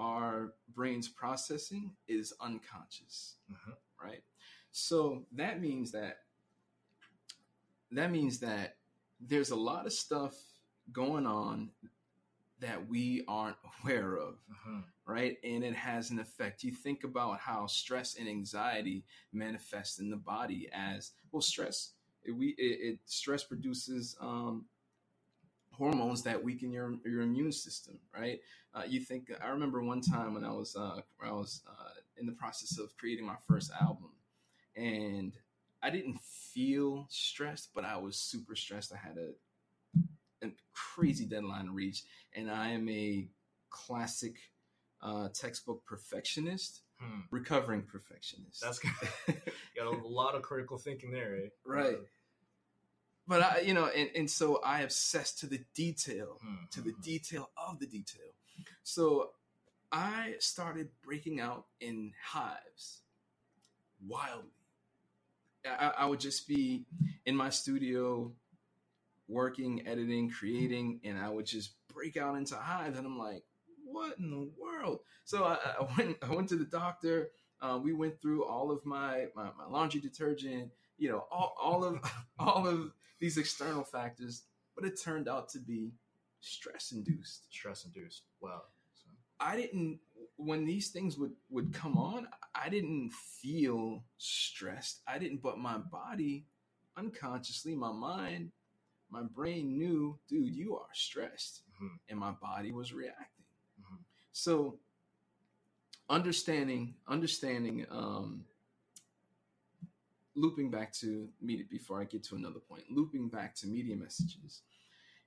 our 0.00 0.54
brain's 0.74 1.08
processing 1.08 1.94
is 2.08 2.32
unconscious, 2.40 3.36
Mhm. 3.52 3.76
right? 4.02 4.24
So 4.72 5.26
that 5.32 5.60
means 5.60 5.92
that 5.92 6.24
that 7.92 8.10
means 8.10 8.38
that 8.40 8.76
there's 9.20 9.50
a 9.50 9.56
lot 9.56 9.86
of 9.86 9.92
stuff 9.92 10.34
going 10.92 11.26
on 11.26 11.70
that 12.60 12.88
we 12.88 13.24
aren't 13.28 13.56
aware 13.82 14.16
of 14.16 14.38
Mhm. 14.50 14.84
right? 15.06 15.38
And 15.42 15.64
it 15.64 15.74
has 15.74 16.10
an 16.10 16.20
effect. 16.20 16.62
You 16.62 16.72
think 16.72 17.02
about 17.04 17.40
how 17.40 17.66
stress 17.66 18.14
and 18.16 18.28
anxiety 18.28 19.04
manifest 19.32 19.98
in 19.98 20.08
the 20.08 20.16
body 20.16 20.68
as 20.72 21.12
well. 21.32 21.42
Stress, 21.42 21.94
it, 22.22 22.30
we 22.32 22.50
it, 22.50 22.94
it 22.94 23.00
stress 23.06 23.42
produces 23.42 24.16
um, 24.20 24.66
hormones 25.80 26.22
that 26.24 26.44
weaken 26.44 26.70
your 26.70 26.94
your 27.06 27.22
immune 27.22 27.50
system, 27.50 27.98
right? 28.16 28.38
Uh, 28.74 28.82
you 28.86 29.00
think 29.00 29.30
I 29.42 29.48
remember 29.48 29.82
one 29.82 30.02
time 30.02 30.34
when 30.34 30.44
I 30.44 30.52
was 30.52 30.76
uh, 30.76 31.00
I 31.24 31.32
was 31.32 31.62
uh, 31.66 31.94
in 32.18 32.26
the 32.26 32.32
process 32.32 32.78
of 32.78 32.94
creating 32.98 33.26
my 33.26 33.36
first 33.48 33.72
album, 33.80 34.10
and 34.76 35.32
I 35.82 35.88
didn't 35.90 36.20
feel 36.20 37.06
stressed, 37.08 37.70
but 37.74 37.84
I 37.84 37.96
was 37.96 38.16
super 38.16 38.54
stressed. 38.54 38.92
I 38.92 38.98
had 38.98 39.16
a, 39.16 40.46
a 40.46 40.50
crazy 40.72 41.24
deadline 41.24 41.64
to 41.64 41.72
reach, 41.72 42.04
and 42.34 42.50
I 42.50 42.68
am 42.72 42.86
a 42.90 43.26
classic 43.70 44.36
uh, 45.02 45.28
textbook 45.34 45.84
perfectionist, 45.86 46.82
Hmm. 47.00 47.20
recovering 47.30 47.82
perfectionist. 47.82 48.60
That's 48.60 48.78
good. 48.78 48.92
got 49.74 49.86
a 49.86 50.06
lot 50.06 50.34
of 50.34 50.42
critical 50.42 50.76
thinking 50.76 51.10
there, 51.10 51.36
eh? 51.36 51.48
Right. 51.64 51.96
But 53.30 53.42
I, 53.42 53.60
you 53.60 53.74
know, 53.74 53.86
and, 53.86 54.10
and 54.16 54.28
so 54.28 54.60
I 54.64 54.80
obsess 54.80 55.32
to 55.36 55.46
the 55.46 55.60
detail, 55.72 56.38
Hmm, 56.42 56.64
to 56.72 56.80
the 56.80 56.90
hmm, 56.90 57.00
detail 57.00 57.50
of 57.56 57.78
the 57.78 57.86
detail. 57.86 58.34
So 58.82 59.30
I 59.92 60.34
started 60.40 60.88
breaking 61.00 61.40
out 61.40 61.66
in 61.80 62.12
hives 62.20 63.02
wildly. 64.04 64.50
I, 65.64 65.92
I 65.98 66.06
would 66.06 66.18
just 66.18 66.48
be 66.48 66.86
in 67.24 67.36
my 67.36 67.50
studio 67.50 68.32
working, 69.28 69.86
editing, 69.86 70.28
creating, 70.28 70.98
and 71.04 71.16
I 71.16 71.28
would 71.28 71.46
just 71.46 71.74
break 71.86 72.16
out 72.16 72.34
into 72.34 72.56
hives. 72.56 72.98
And 72.98 73.06
I'm 73.06 73.18
like, 73.18 73.44
what 73.84 74.18
in 74.18 74.30
the 74.30 74.50
world? 74.60 75.00
So 75.24 75.44
I, 75.44 75.56
I 75.78 75.86
went, 75.96 76.16
I 76.20 76.34
went 76.34 76.48
to 76.48 76.56
the 76.56 76.64
doctor. 76.64 77.30
Uh, 77.62 77.78
we 77.80 77.92
went 77.92 78.20
through 78.20 78.44
all 78.44 78.72
of 78.72 78.84
my, 78.84 79.26
my, 79.36 79.50
my 79.56 79.66
laundry 79.70 80.00
detergent, 80.00 80.72
you 81.00 81.10
know, 81.10 81.26
all, 81.32 81.54
all 81.60 81.84
of 81.84 82.00
all 82.40 82.68
of 82.68 82.92
these 83.20 83.38
external 83.38 83.84
factors, 83.84 84.44
but 84.76 84.86
it 84.86 85.00
turned 85.02 85.28
out 85.28 85.50
to 85.50 85.60
be 85.60 85.92
stress 86.40 86.92
induced. 86.92 87.52
Stress 87.52 87.86
induced. 87.86 88.24
Wow. 88.42 88.62
So, 88.94 89.10
I 89.40 89.56
didn't 89.56 90.00
when 90.36 90.66
these 90.66 90.90
things 90.90 91.18
would 91.18 91.32
would 91.50 91.74
come 91.74 91.98
on, 91.98 92.28
I 92.54 92.68
didn't 92.70 93.12
feel 93.12 94.04
stressed. 94.18 95.02
I 95.08 95.18
didn't, 95.18 95.42
but 95.42 95.58
my 95.58 95.78
body, 95.78 96.46
unconsciously, 96.98 97.74
my 97.76 97.92
mind, 97.92 98.52
my 99.10 99.22
brain 99.22 99.78
knew, 99.78 100.18
dude, 100.28 100.54
you 100.54 100.76
are 100.76 100.88
stressed, 100.94 101.62
mhm, 101.82 101.98
and 102.10 102.18
my 102.20 102.32
body 102.32 102.72
was 102.72 102.92
reacting. 102.94 103.46
mhm. 103.80 103.98
So 104.32 104.80
understanding 106.10 106.94
understanding 107.08 107.86
um 107.90 108.44
looping 110.40 110.70
back 110.70 110.92
to 110.94 111.28
media 111.40 111.64
before 111.70 112.00
I 112.00 112.04
get 112.04 112.24
to 112.24 112.36
another 112.36 112.60
point, 112.60 112.84
looping 112.90 113.28
back 113.28 113.54
to 113.56 113.66
media 113.66 113.96
messages. 113.96 114.62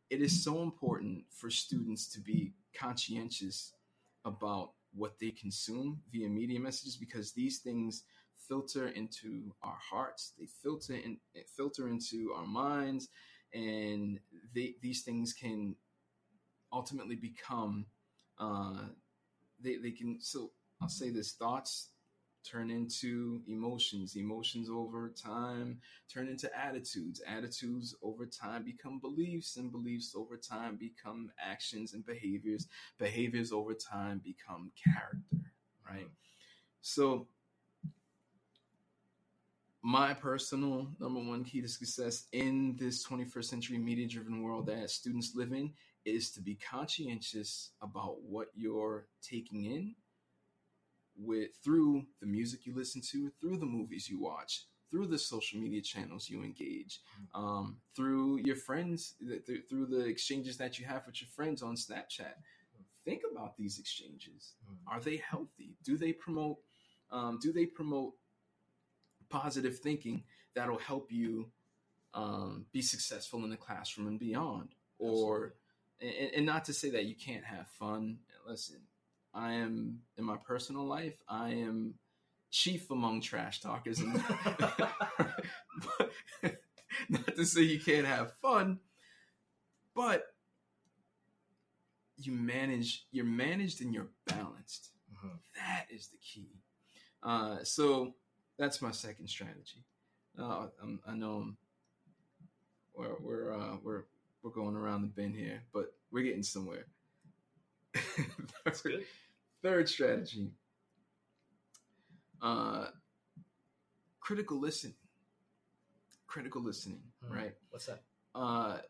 It 0.10 0.22
is 0.22 0.44
so 0.44 0.62
important 0.62 1.24
for 1.30 1.50
students 1.50 2.08
to 2.14 2.20
be 2.20 2.54
conscientious 2.78 3.74
about 4.26 4.72
what 4.94 5.18
they 5.20 5.32
consume 5.32 6.02
via 6.12 6.30
media 6.30 6.60
messages 6.60 6.96
because 6.96 7.32
these 7.32 7.60
things 7.60 8.04
filter 8.48 8.90
into 8.90 9.54
our 9.64 9.78
hearts, 9.80 10.34
they 10.38 10.46
filter 10.46 10.94
in 10.94 11.18
filter 11.56 11.88
into 11.88 12.34
our 12.36 12.46
minds, 12.46 13.10
and 13.54 14.20
they, 14.54 14.76
these 14.82 15.04
things 15.04 15.34
can 15.34 15.76
ultimately 16.72 17.16
become 17.16 17.86
uh, 18.40 18.86
they, 19.60 19.78
they 19.78 19.92
can 19.92 20.18
so 20.20 20.52
I'll 20.82 20.90
say 20.90 21.10
this 21.10 21.34
thoughts 21.34 21.90
turn 22.44 22.70
into 22.70 23.42
emotions. 23.48 24.16
Emotions 24.16 24.70
over 24.70 25.10
time 25.10 25.80
turn 26.12 26.28
into 26.28 26.50
attitudes. 26.58 27.22
Attitudes 27.28 27.96
over 28.04 28.26
time 28.26 28.64
become 28.64 29.00
beliefs 29.00 29.58
and 29.58 29.72
beliefs 29.72 30.14
over 30.16 30.38
time 30.38 30.76
become 30.76 31.32
actions 31.40 31.94
and 31.94 32.06
behaviors. 32.06 32.68
Behaviors 33.00 33.52
over 33.52 33.74
time 33.74 34.22
become 34.24 34.72
character 34.82 35.44
right? 35.90 36.08
So 36.82 37.28
my 39.82 40.14
personal 40.14 40.88
number 41.00 41.20
one 41.20 41.44
key 41.44 41.62
to 41.62 41.68
success 41.68 42.28
in 42.32 42.76
this 42.80 43.06
21st 43.06 43.46
century 43.46 43.78
media 43.78 44.08
driven 44.08 44.42
world 44.42 44.68
that 44.68 44.90
students 44.90 45.36
live 45.36 45.52
in 45.52 45.72
is 46.06 46.32
to 46.32 46.42
be 46.42 46.56
conscientious 46.56 47.72
about 47.82 48.22
what 48.22 48.48
you're 48.56 49.08
taking 49.22 49.66
in 49.66 49.96
with 51.18 51.50
through 51.64 52.06
the 52.20 52.26
music 52.28 52.66
you 52.66 52.76
listen 52.76 53.02
to, 53.12 53.32
through 53.40 53.58
the 53.58 53.66
movies 53.66 54.10
you 54.10 54.20
watch, 54.20 54.66
through 54.90 55.08
the 55.08 55.18
social 55.18 55.60
media 55.60 55.82
channels 55.82 56.30
you 56.30 56.44
engage, 56.44 57.00
um, 57.34 57.78
through 57.96 58.38
your 58.46 58.56
friends, 58.56 59.16
th- 59.20 59.64
through 59.70 59.86
the 59.88 60.06
exchanges 60.06 60.58
that 60.58 60.80
you 60.80 60.86
have 60.86 61.06
with 61.06 61.22
your 61.22 61.30
friends 61.30 61.62
on 61.62 61.76
Snapchat. 61.76 62.34
Think 63.06 63.22
about 63.32 63.58
these 63.58 63.80
exchanges. 63.80 64.54
Mhm. 64.70 64.78
Are 64.88 65.00
they 65.02 65.18
healthy? 65.18 65.76
Do 65.84 65.98
they 65.98 66.14
promote? 66.14 66.60
Um, 67.12 67.38
do 67.40 67.52
they 67.52 67.66
promote 67.66 68.16
positive 69.30 69.80
thinking 69.80 70.24
that'll 70.56 70.78
help 70.80 71.12
you 71.12 71.52
um, 72.14 72.68
be 72.72 72.82
successful 72.82 73.44
in 73.44 73.50
the 73.50 73.58
classroom 73.58 74.08
and 74.08 74.20
beyond? 74.20 74.76
Or 75.00 75.56
and, 76.00 76.32
and 76.36 76.46
not 76.46 76.66
to 76.66 76.74
say 76.74 76.90
that 76.92 77.06
you 77.06 77.16
can't 77.16 77.44
have 77.44 77.68
fun. 77.68 78.20
Listen, 78.48 78.82
I 79.34 79.54
am 79.54 80.00
in 80.18 80.24
my 80.26 80.38
personal 80.38 80.86
life. 80.86 81.16
I 81.28 81.50
am 81.52 81.96
chief 82.52 82.92
among 82.92 83.22
trash 83.22 83.62
talkers, 83.62 84.00
and 84.00 84.14
not 87.10 87.36
to 87.36 87.46
say 87.46 87.62
you 87.62 87.80
can't 87.80 88.06
have 88.08 88.34
fun, 88.36 88.80
but 89.96 90.26
you 92.18 92.32
manage. 92.32 93.06
You're 93.12 93.26
managed 93.26 93.82
and 93.82 93.94
you're 93.94 94.10
balanced. 94.28 94.92
Mhm. 95.14 95.32
That 95.56 95.88
is 95.90 96.08
the 96.10 96.18
key. 96.18 96.50
Uh, 97.22 97.64
so 97.64 98.16
that's 98.58 98.82
my 98.82 98.92
second 98.92 99.28
strategy. 99.28 99.84
Uh, 100.38 100.68
I 101.08 101.16
know 101.16 101.34
I'm, 101.38 101.58
we're 102.96 103.16
we're 103.20 103.54
uh, 103.54 103.78
we're 103.84 104.04
we're 104.42 104.52
going 104.52 104.76
around 104.76 105.02
the 105.02 105.08
bend 105.08 105.36
here, 105.36 105.62
but 105.74 105.94
we're 106.12 106.24
getting 106.24 106.44
somewhere. 106.44 106.86
That's 108.66 108.82
good. 108.82 109.06
Third 109.64 109.88
strategy. 109.90 110.52
Uh, 112.42 112.88
critical 114.20 114.60
listening. 114.60 114.96
Critical 116.28 116.62
listening, 116.62 117.02
Hmm. 117.24 117.34
right? 117.34 117.56
What's 117.70 117.86
that? 117.86 118.04
Uh, 118.36 118.82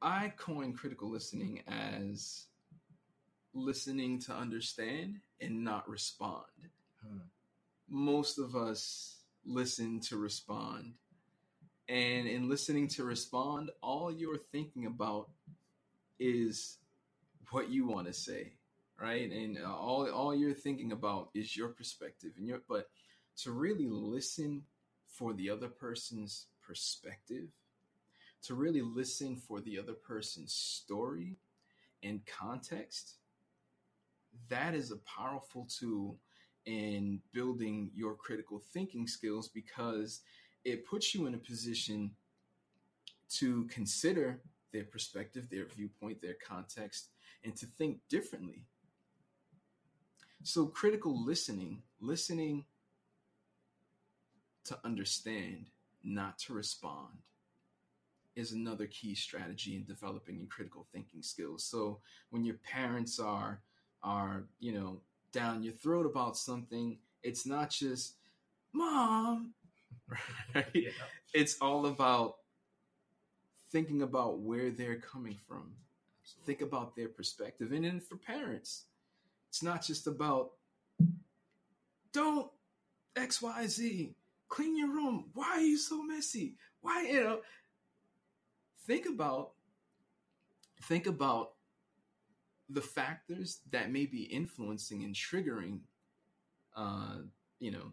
I 0.00 0.28
coin 0.36 0.72
critical 0.74 1.08
listening 1.10 1.62
as 1.66 2.46
listening 3.54 4.20
to 4.20 4.32
understand 4.34 5.20
and 5.40 5.64
not 5.64 5.88
respond. 5.88 6.46
Hmm. 7.02 7.18
Most 7.88 8.38
of 8.38 8.54
us 8.54 9.24
listen 9.44 9.98
to 10.00 10.16
respond. 10.16 10.94
And 11.88 12.28
in 12.28 12.48
listening 12.48 12.86
to 12.88 13.04
respond, 13.04 13.70
all 13.82 14.12
you're 14.12 14.38
thinking 14.38 14.86
about 14.86 15.30
is 16.20 16.78
what 17.50 17.68
you 17.68 17.86
want 17.86 18.06
to 18.06 18.12
say, 18.12 18.52
right? 19.00 19.30
And 19.30 19.58
uh, 19.58 19.74
all 19.74 20.10
all 20.10 20.34
you're 20.34 20.54
thinking 20.54 20.92
about 20.92 21.30
is 21.34 21.56
your 21.56 21.68
perspective 21.68 22.32
and 22.36 22.46
your 22.46 22.62
but 22.68 22.88
to 23.38 23.52
really 23.52 23.88
listen 23.88 24.62
for 25.06 25.32
the 25.32 25.50
other 25.50 25.68
person's 25.68 26.46
perspective, 26.62 27.48
to 28.42 28.54
really 28.54 28.82
listen 28.82 29.36
for 29.36 29.60
the 29.60 29.78
other 29.78 29.92
person's 29.92 30.52
story 30.52 31.36
and 32.02 32.20
context, 32.26 33.14
that 34.48 34.74
is 34.74 34.90
a 34.90 34.96
powerful 34.98 35.66
tool 35.66 36.18
in 36.66 37.20
building 37.32 37.90
your 37.94 38.14
critical 38.14 38.58
thinking 38.72 39.06
skills 39.06 39.48
because 39.48 40.20
it 40.64 40.86
puts 40.86 41.14
you 41.14 41.26
in 41.26 41.34
a 41.34 41.38
position 41.38 42.10
to 43.28 43.64
consider 43.64 44.40
their 44.72 44.84
perspective, 44.84 45.48
their 45.50 45.66
viewpoint, 45.66 46.20
their 46.20 46.36
context, 46.46 47.08
and 47.44 47.54
to 47.56 47.66
think 47.66 47.98
differently. 48.08 48.64
So, 50.44 50.66
critical 50.66 51.24
listening, 51.24 51.82
listening 52.00 52.66
to 54.64 54.78
understand, 54.84 55.66
not 56.02 56.38
to 56.40 56.52
respond, 56.52 57.14
is 58.36 58.52
another 58.52 58.86
key 58.86 59.14
strategy 59.14 59.76
in 59.76 59.84
developing 59.84 60.38
your 60.38 60.48
critical 60.48 60.86
thinking 60.92 61.22
skills. 61.22 61.64
So 61.64 62.00
when 62.30 62.44
your 62.44 62.56
parents 62.56 63.18
are 63.18 63.60
are, 64.02 64.44
you 64.60 64.72
know, 64.72 65.00
down 65.32 65.62
your 65.62 65.72
throat 65.72 66.04
about 66.04 66.36
something, 66.36 66.98
it's 67.22 67.46
not 67.46 67.70
just 67.70 68.16
mom, 68.72 69.54
right? 70.54 70.66
Yeah. 70.74 70.90
It's 71.32 71.56
all 71.60 71.86
about 71.86 72.36
thinking 73.70 74.02
about 74.02 74.40
where 74.40 74.70
they're 74.70 74.98
coming 74.98 75.38
from. 75.48 75.72
Absolutely. 76.22 76.54
Think 76.54 76.70
about 76.70 76.94
their 76.94 77.08
perspective. 77.08 77.72
And 77.72 77.84
then 77.84 77.98
for 77.98 78.16
parents, 78.16 78.84
it's 79.54 79.62
not 79.62 79.82
just 79.82 80.08
about 80.08 80.50
don't 82.12 82.50
XYZ, 83.14 84.12
clean 84.48 84.76
your 84.76 84.88
room. 84.88 85.30
Why 85.32 85.48
are 85.52 85.60
you 85.60 85.78
so 85.78 86.02
messy? 86.02 86.56
Why, 86.80 87.06
you 87.06 87.22
know, 87.22 87.38
think 88.84 89.06
about 89.06 89.52
think 90.82 91.06
about 91.06 91.52
the 92.68 92.80
factors 92.80 93.60
that 93.70 93.92
may 93.92 94.06
be 94.06 94.24
influencing 94.24 95.04
and 95.04 95.14
triggering 95.14 95.82
uh 96.76 97.18
you 97.60 97.70
know 97.70 97.92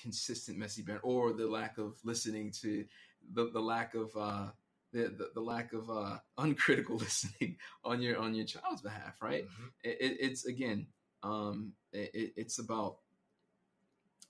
consistent 0.00 0.56
messy 0.56 0.80
behavior 0.80 1.02
or 1.02 1.34
the 1.34 1.46
lack 1.46 1.76
of 1.76 1.98
listening 2.04 2.50
to 2.50 2.86
the, 3.34 3.50
the 3.52 3.60
lack 3.60 3.94
of 3.94 4.16
uh 4.16 4.46
the, 4.92 5.04
the, 5.08 5.30
the 5.34 5.40
lack 5.40 5.72
of 5.72 5.90
uh 5.90 6.18
uncritical 6.38 6.96
listening 6.96 7.56
on 7.84 8.00
your 8.00 8.18
on 8.18 8.34
your 8.34 8.46
child's 8.46 8.82
behalf 8.82 9.20
right 9.20 9.44
mm-hmm. 9.44 9.66
it, 9.82 10.16
it's 10.20 10.46
again 10.46 10.86
um 11.22 11.72
it, 11.92 12.32
it's 12.36 12.58
about 12.58 12.98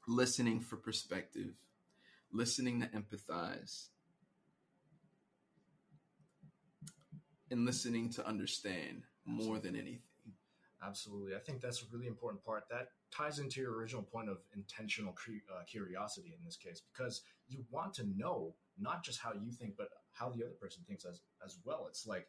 listening 0.07 0.61
for 0.61 0.77
perspective 0.77 1.53
listening 2.33 2.81
to 2.81 2.87
empathize 2.88 3.88
and 7.51 7.64
listening 7.64 8.11
to 8.11 8.27
understand 8.27 9.05
Absolutely. 9.27 9.47
more 9.47 9.59
than 9.59 9.77
anything. 9.77 10.03
Absolutely. 10.83 11.35
I 11.35 11.38
think 11.38 11.61
that's 11.61 11.83
a 11.83 11.87
really 11.92 12.07
important 12.07 12.44
part. 12.44 12.64
That 12.71 12.90
ties 13.11 13.40
into 13.40 13.61
your 13.61 13.75
original 13.75 14.03
point 14.03 14.29
of 14.29 14.38
intentional 14.55 15.12
uh, 15.12 15.64
curiosity 15.66 16.35
in 16.38 16.44
this 16.44 16.57
case, 16.57 16.83
because 16.92 17.23
you 17.49 17.64
want 17.71 17.94
to 17.94 18.05
know 18.16 18.55
not 18.79 19.03
just 19.03 19.18
how 19.18 19.33
you 19.33 19.51
think, 19.51 19.75
but 19.77 19.88
how 20.19 20.31
the 20.31 20.45
other 20.45 20.55
person 20.61 20.83
thinks 20.87 21.05
as, 21.05 21.21
as 21.45 21.59
well. 21.65 21.87
It's 21.89 22.07
like 22.07 22.27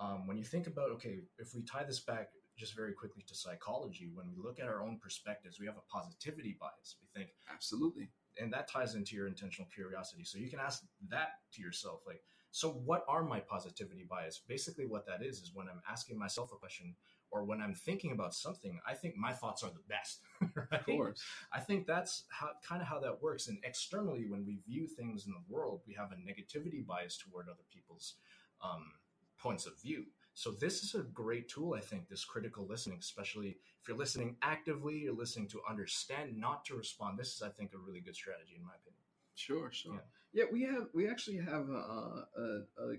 um, 0.00 0.26
when 0.26 0.36
you 0.36 0.44
think 0.44 0.66
about, 0.66 0.90
okay, 0.92 1.18
if 1.38 1.54
we 1.54 1.62
tie 1.62 1.84
this 1.84 2.00
back 2.00 2.30
just 2.56 2.74
very 2.74 2.92
quickly 2.92 3.24
to 3.28 3.34
psychology, 3.34 4.10
when 4.12 4.26
we 4.28 4.42
look 4.42 4.58
at 4.58 4.66
our 4.66 4.82
own 4.82 4.98
perspectives, 5.00 5.60
we 5.60 5.66
have 5.66 5.76
a 5.76 5.92
positivity 5.92 6.56
bias. 6.60 6.96
We 7.00 7.08
think, 7.14 7.30
absolutely. 7.52 8.10
And 8.40 8.52
that 8.52 8.68
ties 8.68 8.94
into 8.94 9.16
your 9.16 9.26
intentional 9.26 9.68
curiosity. 9.74 10.24
So 10.24 10.38
you 10.38 10.50
can 10.50 10.60
ask 10.60 10.84
that 11.08 11.30
to 11.54 11.62
yourself, 11.62 12.00
like, 12.06 12.22
so, 12.50 12.70
what 12.70 13.04
are 13.08 13.22
my 13.22 13.40
positivity 13.40 14.06
bias? 14.08 14.40
Basically, 14.48 14.86
what 14.86 15.06
that 15.06 15.22
is 15.22 15.40
is 15.40 15.52
when 15.54 15.68
I'm 15.68 15.82
asking 15.88 16.18
myself 16.18 16.50
a 16.52 16.56
question 16.56 16.94
or 17.30 17.44
when 17.44 17.60
I'm 17.60 17.74
thinking 17.74 18.12
about 18.12 18.34
something, 18.34 18.80
I 18.86 18.94
think 18.94 19.16
my 19.16 19.32
thoughts 19.32 19.62
are 19.62 19.70
the 19.70 19.82
best. 19.88 20.20
Right? 20.54 20.80
Of 20.80 20.86
course. 20.86 21.22
I 21.52 21.60
think 21.60 21.86
that's 21.86 22.24
how 22.28 22.50
kind 22.66 22.80
of 22.80 22.88
how 22.88 23.00
that 23.00 23.22
works. 23.22 23.48
And 23.48 23.58
externally, 23.64 24.26
when 24.28 24.44
we 24.46 24.58
view 24.66 24.86
things 24.86 25.26
in 25.26 25.32
the 25.32 25.42
world, 25.48 25.82
we 25.86 25.94
have 25.94 26.12
a 26.12 26.14
negativity 26.14 26.84
bias 26.86 27.16
toward 27.16 27.48
other 27.48 27.64
people's 27.72 28.14
um, 28.62 28.92
points 29.38 29.66
of 29.66 29.80
view. 29.80 30.04
So 30.34 30.52
this 30.52 30.84
is 30.84 30.94
a 30.94 31.02
great 31.02 31.48
tool, 31.48 31.74
I 31.74 31.80
think, 31.80 32.08
this 32.08 32.24
critical 32.24 32.66
listening, 32.68 32.98
especially 33.00 33.56
if 33.82 33.88
you're 33.88 33.96
listening 33.96 34.36
actively, 34.42 34.98
you're 34.98 35.14
listening 35.14 35.48
to 35.48 35.60
understand, 35.68 36.36
not 36.36 36.64
to 36.66 36.76
respond. 36.76 37.18
This 37.18 37.34
is, 37.34 37.42
I 37.42 37.48
think, 37.48 37.72
a 37.74 37.78
really 37.78 38.00
good 38.00 38.14
strategy 38.14 38.54
in 38.56 38.64
my 38.64 38.74
opinion. 38.80 39.02
Sure, 39.34 39.70
sure. 39.72 39.94
Yeah. 39.94 40.00
Yeah, 40.32 40.44
we 40.52 40.62
have 40.62 40.88
we 40.92 41.08
actually 41.08 41.38
have 41.38 41.68
a, 41.70 42.26
a, 42.36 42.42
a, 42.78 42.96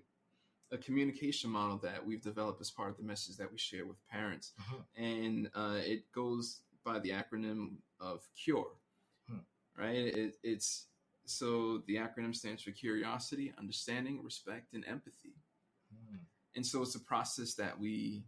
a, 0.72 0.78
communication 0.78 1.50
model 1.50 1.78
that 1.78 2.06
we've 2.06 2.22
developed 2.22 2.62
as 2.62 2.72
part 2.72 2.90
of 2.90 2.98
the 2.98 3.04
message 3.04 3.38
that 3.38 3.52
we 3.52 3.58
share 3.58 3.86
with 3.86 3.98
parents, 4.08 4.54
uh-huh. 4.60 4.84
and 4.96 5.50
uh, 5.56 5.78
it 5.78 6.12
goes 6.14 6.62
by 6.86 7.00
the 7.00 7.10
acronym 7.10 7.74
of 8.00 8.22
CURE. 8.36 8.64
Hmm. 9.30 9.40
Right? 9.78 9.96
It, 9.96 10.36
it's 10.44 10.88
so 11.26 11.84
the 11.88 11.96
acronym 11.96 12.36
stands 12.36 12.64
for 12.64 12.72
curiosity, 12.72 13.54
understanding, 13.58 14.24
respect, 14.24 14.74
and 14.74 14.84
empathy. 14.88 15.36
Hmm. 15.94 16.18
And 16.56 16.66
so 16.66 16.82
it's 16.82 16.96
a 16.96 17.00
process 17.00 17.54
that 17.56 17.80
we 17.80 18.24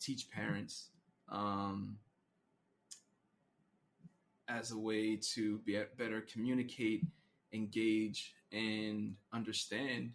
teach 0.00 0.30
parents 0.30 0.88
um, 1.28 1.98
as 4.48 4.70
a 4.72 4.78
way 4.78 5.16
to 5.34 5.58
be 5.58 5.80
better 5.96 6.20
communicate, 6.20 7.04
engage, 7.52 8.34
and 8.52 9.14
understand 9.32 10.12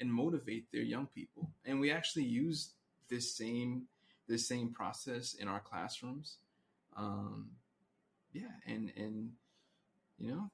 and 0.00 0.12
motivate 0.12 0.70
their 0.72 0.82
young 0.82 1.06
people. 1.06 1.50
And 1.64 1.80
we 1.80 1.90
actually 1.90 2.24
use 2.24 2.72
this 3.08 3.36
same 3.36 3.84
this 4.28 4.46
same 4.46 4.72
process 4.72 5.34
in 5.34 5.48
our 5.48 5.60
classrooms. 5.60 6.36
Um, 6.96 7.50
yeah, 8.32 8.52
and 8.66 8.92
and 8.96 9.30
you 10.18 10.30
know, 10.30 10.50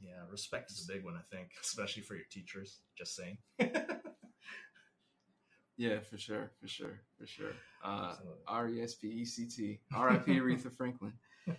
yeah, 0.00 0.22
respect 0.30 0.70
is 0.70 0.88
a 0.88 0.92
big 0.92 1.04
one, 1.04 1.14
I 1.14 1.22
think, 1.34 1.50
especially 1.62 2.02
for 2.02 2.14
your 2.14 2.24
teachers. 2.30 2.78
Just 2.96 3.14
saying. 3.14 3.38
yeah, 5.76 6.00
for 6.00 6.16
sure, 6.16 6.50
for 6.60 6.68
sure, 6.68 7.00
for 7.18 7.26
sure. 7.26 7.52
Uh, 7.84 8.14
R 8.46 8.68
E 8.68 8.82
S 8.82 8.94
P 8.94 9.08
E 9.08 9.24
C 9.24 9.46
T. 9.46 9.80
R 9.94 10.10
I 10.10 10.18
P 10.18 10.32
Aretha 10.32 10.74
Franklin. 10.74 11.12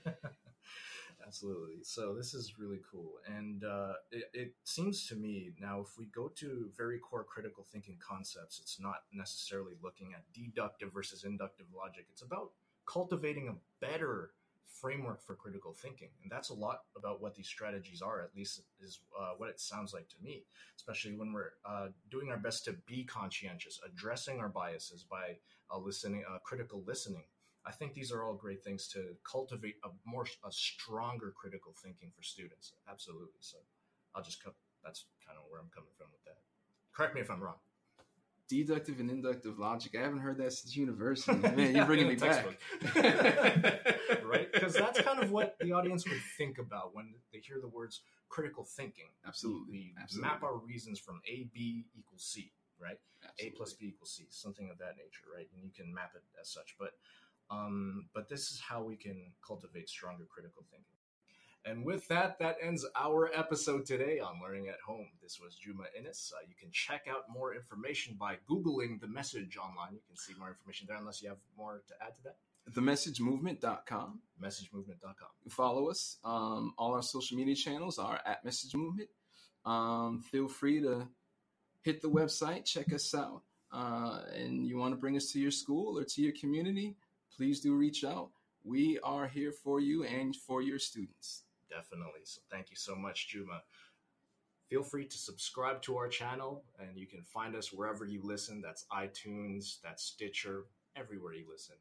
Absolutely. 1.31 1.77
So 1.83 2.13
this 2.13 2.33
is 2.33 2.59
really 2.59 2.81
cool, 2.91 3.13
and 3.25 3.63
uh, 3.63 3.93
it, 4.11 4.23
it, 4.33 4.53
seems 4.65 5.07
to 5.07 5.15
me 5.15 5.53
now 5.61 5.79
if 5.79 5.97
we 5.97 6.07
go 6.07 6.27
to 6.27 6.69
very 6.75 6.99
core 6.99 7.23
critical 7.23 7.65
thinking 7.71 7.95
concepts, 8.05 8.59
it's 8.59 8.81
not 8.81 9.03
necessarily 9.13 9.75
looking 9.81 10.13
at 10.13 10.25
deductive 10.33 10.91
versus 10.93 11.23
inductive 11.23 11.67
logic. 11.73 12.07
It's 12.11 12.21
about 12.21 12.51
cultivating 12.85 13.47
a 13.47 13.55
better 13.79 14.31
framework 14.65 15.21
for 15.25 15.35
critical 15.35 15.71
thinking, 15.71 16.09
and 16.21 16.29
that's 16.29 16.49
a 16.49 16.53
lot 16.53 16.81
about 16.97 17.21
what 17.21 17.33
these 17.33 17.47
strategies 17.47 18.01
are. 18.01 18.21
At 18.21 18.35
least 18.35 18.63
is 18.81 18.99
uh, 19.17 19.35
what 19.37 19.47
it 19.47 19.61
sounds 19.61 19.93
like 19.93 20.09
to 20.09 20.17
me, 20.21 20.43
especially 20.75 21.13
when 21.13 21.31
we're 21.31 21.53
uh, 21.63 21.87
doing 22.09 22.27
our 22.29 22.39
best 22.39 22.65
to 22.65 22.73
be 22.87 23.05
conscientious, 23.05 23.79
addressing 23.85 24.41
our 24.41 24.49
biases 24.49 25.05
by 25.09 25.37
uh, 25.73 25.77
listening, 25.77 26.25
critical 26.43 26.83
listening 26.85 27.23
I 27.65 27.71
think 27.71 27.93
these 27.93 28.11
are 28.11 28.23
all 28.23 28.33
great 28.33 28.63
things 28.63 28.87
to 28.89 29.15
cultivate 29.29 29.75
a 29.83 29.89
more 30.05 30.25
a 30.43 30.51
stronger 30.51 31.33
critical 31.35 31.75
thinking 31.81 32.11
for 32.15 32.23
students. 32.23 32.73
Absolutely. 32.89 33.39
So 33.39 33.57
I'll 34.15 34.23
just 34.23 34.43
cut. 34.43 34.55
That's 34.83 35.05
kind 35.25 35.37
of 35.37 35.45
where 35.49 35.59
I'm 35.59 35.69
coming 35.73 35.91
from 35.97 36.07
with 36.11 36.23
that. 36.25 36.37
Correct 36.93 37.13
me 37.15 37.21
if 37.21 37.29
I'm 37.29 37.41
wrong. 37.41 37.55
Deductive 38.49 38.99
and 38.99 39.09
inductive 39.09 39.59
logic. 39.59 39.95
I 39.97 40.01
haven't 40.01 40.19
heard 40.19 40.37
that 40.39 40.51
since 40.51 40.75
university. 40.75 41.37
Man, 41.55 41.75
you're 41.75 41.85
bringing 41.85 42.09
me 42.09 42.15
back. 42.15 42.45
right? 44.25 44.51
Because 44.51 44.73
that's 44.73 44.99
kind 44.99 45.23
of 45.23 45.31
what 45.31 45.55
the 45.61 45.71
audience 45.71 46.05
would 46.09 46.19
think 46.37 46.57
about 46.57 46.93
when 46.93 47.13
they 47.31 47.39
hear 47.39 47.59
the 47.61 47.69
words 47.69 48.01
critical 48.27 48.65
thinking. 48.65 49.07
Absolutely. 49.25 49.71
We, 49.71 49.95
Absolutely. 50.01 50.29
map 50.29 50.43
our 50.43 50.57
reasons 50.57 50.99
from 50.99 51.21
A, 51.27 51.47
B 51.53 51.85
equals 51.97 52.25
C, 52.25 52.51
right? 52.77 52.97
Absolutely. 53.23 53.55
A 53.55 53.57
plus 53.57 53.73
B 53.73 53.85
equals 53.87 54.11
C, 54.15 54.25
something 54.29 54.69
of 54.69 54.77
that 54.79 54.97
nature, 54.97 55.27
right? 55.33 55.47
And 55.53 55.63
you 55.63 55.71
can 55.71 55.93
map 55.93 56.11
it 56.15 56.23
as 56.41 56.49
such. 56.49 56.75
But 56.77 56.91
um, 57.51 58.05
but 58.13 58.29
this 58.29 58.51
is 58.51 58.59
how 58.59 58.81
we 58.81 58.95
can 58.95 59.33
cultivate 59.45 59.89
stronger 59.89 60.25
critical 60.29 60.63
thinking. 60.71 60.87
And 61.63 61.85
with 61.85 62.07
that, 62.07 62.39
that 62.39 62.57
ends 62.59 62.85
our 62.95 63.29
episode 63.35 63.85
today 63.85 64.19
on 64.19 64.39
Learning 64.41 64.67
at 64.67 64.79
Home. 64.87 65.07
This 65.21 65.39
was 65.39 65.53
Juma 65.55 65.83
Innes. 65.95 66.33
Uh, 66.35 66.39
you 66.47 66.55
can 66.59 66.71
check 66.71 67.05
out 67.07 67.25
more 67.31 67.53
information 67.53 68.15
by 68.19 68.37
Googling 68.49 68.99
the 68.99 69.07
message 69.07 69.57
online. 69.57 69.93
You 69.93 69.99
can 70.07 70.17
see 70.17 70.33
more 70.39 70.47
information 70.47 70.87
there, 70.89 70.97
unless 70.97 71.21
you 71.21 71.29
have 71.29 71.37
more 71.55 71.83
to 71.87 71.93
add 72.01 72.15
to 72.15 72.23
that. 72.23 72.35
TheMessageMovement.com. 72.73 74.21
MessageMovement.com. 74.41 75.29
You 75.43 75.51
follow 75.51 75.89
us. 75.89 76.17
Um, 76.23 76.73
all 76.79 76.93
our 76.93 77.03
social 77.03 77.37
media 77.37 77.55
channels 77.55 77.99
are 77.99 78.19
at 78.25 78.43
Message 78.43 78.73
Movement. 78.73 79.09
Um, 79.63 80.23
feel 80.31 80.47
free 80.47 80.81
to 80.81 81.07
hit 81.83 82.01
the 82.01 82.09
website, 82.09 82.65
check 82.65 82.91
us 82.93 83.13
out. 83.13 83.43
Uh, 83.71 84.21
and 84.35 84.65
you 84.67 84.77
want 84.77 84.93
to 84.93 84.99
bring 84.99 85.15
us 85.15 85.31
to 85.31 85.39
your 85.39 85.51
school 85.51 85.97
or 85.97 86.03
to 86.03 86.21
your 86.21 86.33
community, 86.33 86.95
please 87.35 87.59
do 87.59 87.75
reach 87.75 88.03
out. 88.03 88.29
We 88.63 88.99
are 89.03 89.27
here 89.27 89.51
for 89.51 89.79
you 89.79 90.03
and 90.03 90.35
for 90.35 90.61
your 90.61 90.79
students. 90.79 91.43
Definitely. 91.69 92.21
So 92.23 92.41
thank 92.51 92.69
you 92.69 92.75
so 92.75 92.95
much, 92.95 93.29
Juma. 93.29 93.61
Feel 94.69 94.83
free 94.83 95.05
to 95.05 95.17
subscribe 95.17 95.81
to 95.81 95.97
our 95.97 96.07
channel, 96.07 96.63
and 96.79 96.97
you 96.97 97.05
can 97.05 97.23
find 97.23 97.55
us 97.55 97.73
wherever 97.73 98.05
you 98.05 98.21
listen. 98.23 98.61
That's 98.61 98.85
iTunes, 98.91 99.81
that's 99.83 100.03
Stitcher, 100.03 100.65
everywhere 100.95 101.33
you 101.33 101.45
listen. 101.51 101.75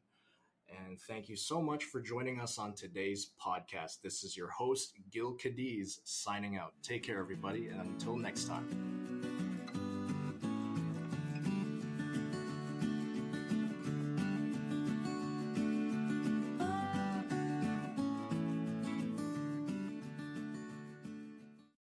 And 0.87 1.01
thank 1.01 1.29
you 1.29 1.37
so 1.37 1.61
much 1.61 1.85
for 1.85 2.01
joining 2.01 2.41
us 2.41 2.59
on 2.59 2.75
today's 2.75 3.31
podcast. 3.45 4.03
This 4.03 4.25
is 4.25 4.37
your 4.37 4.51
host, 4.51 4.95
Gil 5.13 5.35
Cadiz, 5.35 6.01
signing 6.05 6.57
out. 6.57 6.73
Take 6.83 7.03
care, 7.03 7.19
everybody, 7.19 7.69
and 7.69 7.81
until 7.81 8.17
next 8.17 8.45
time. 8.47 9.00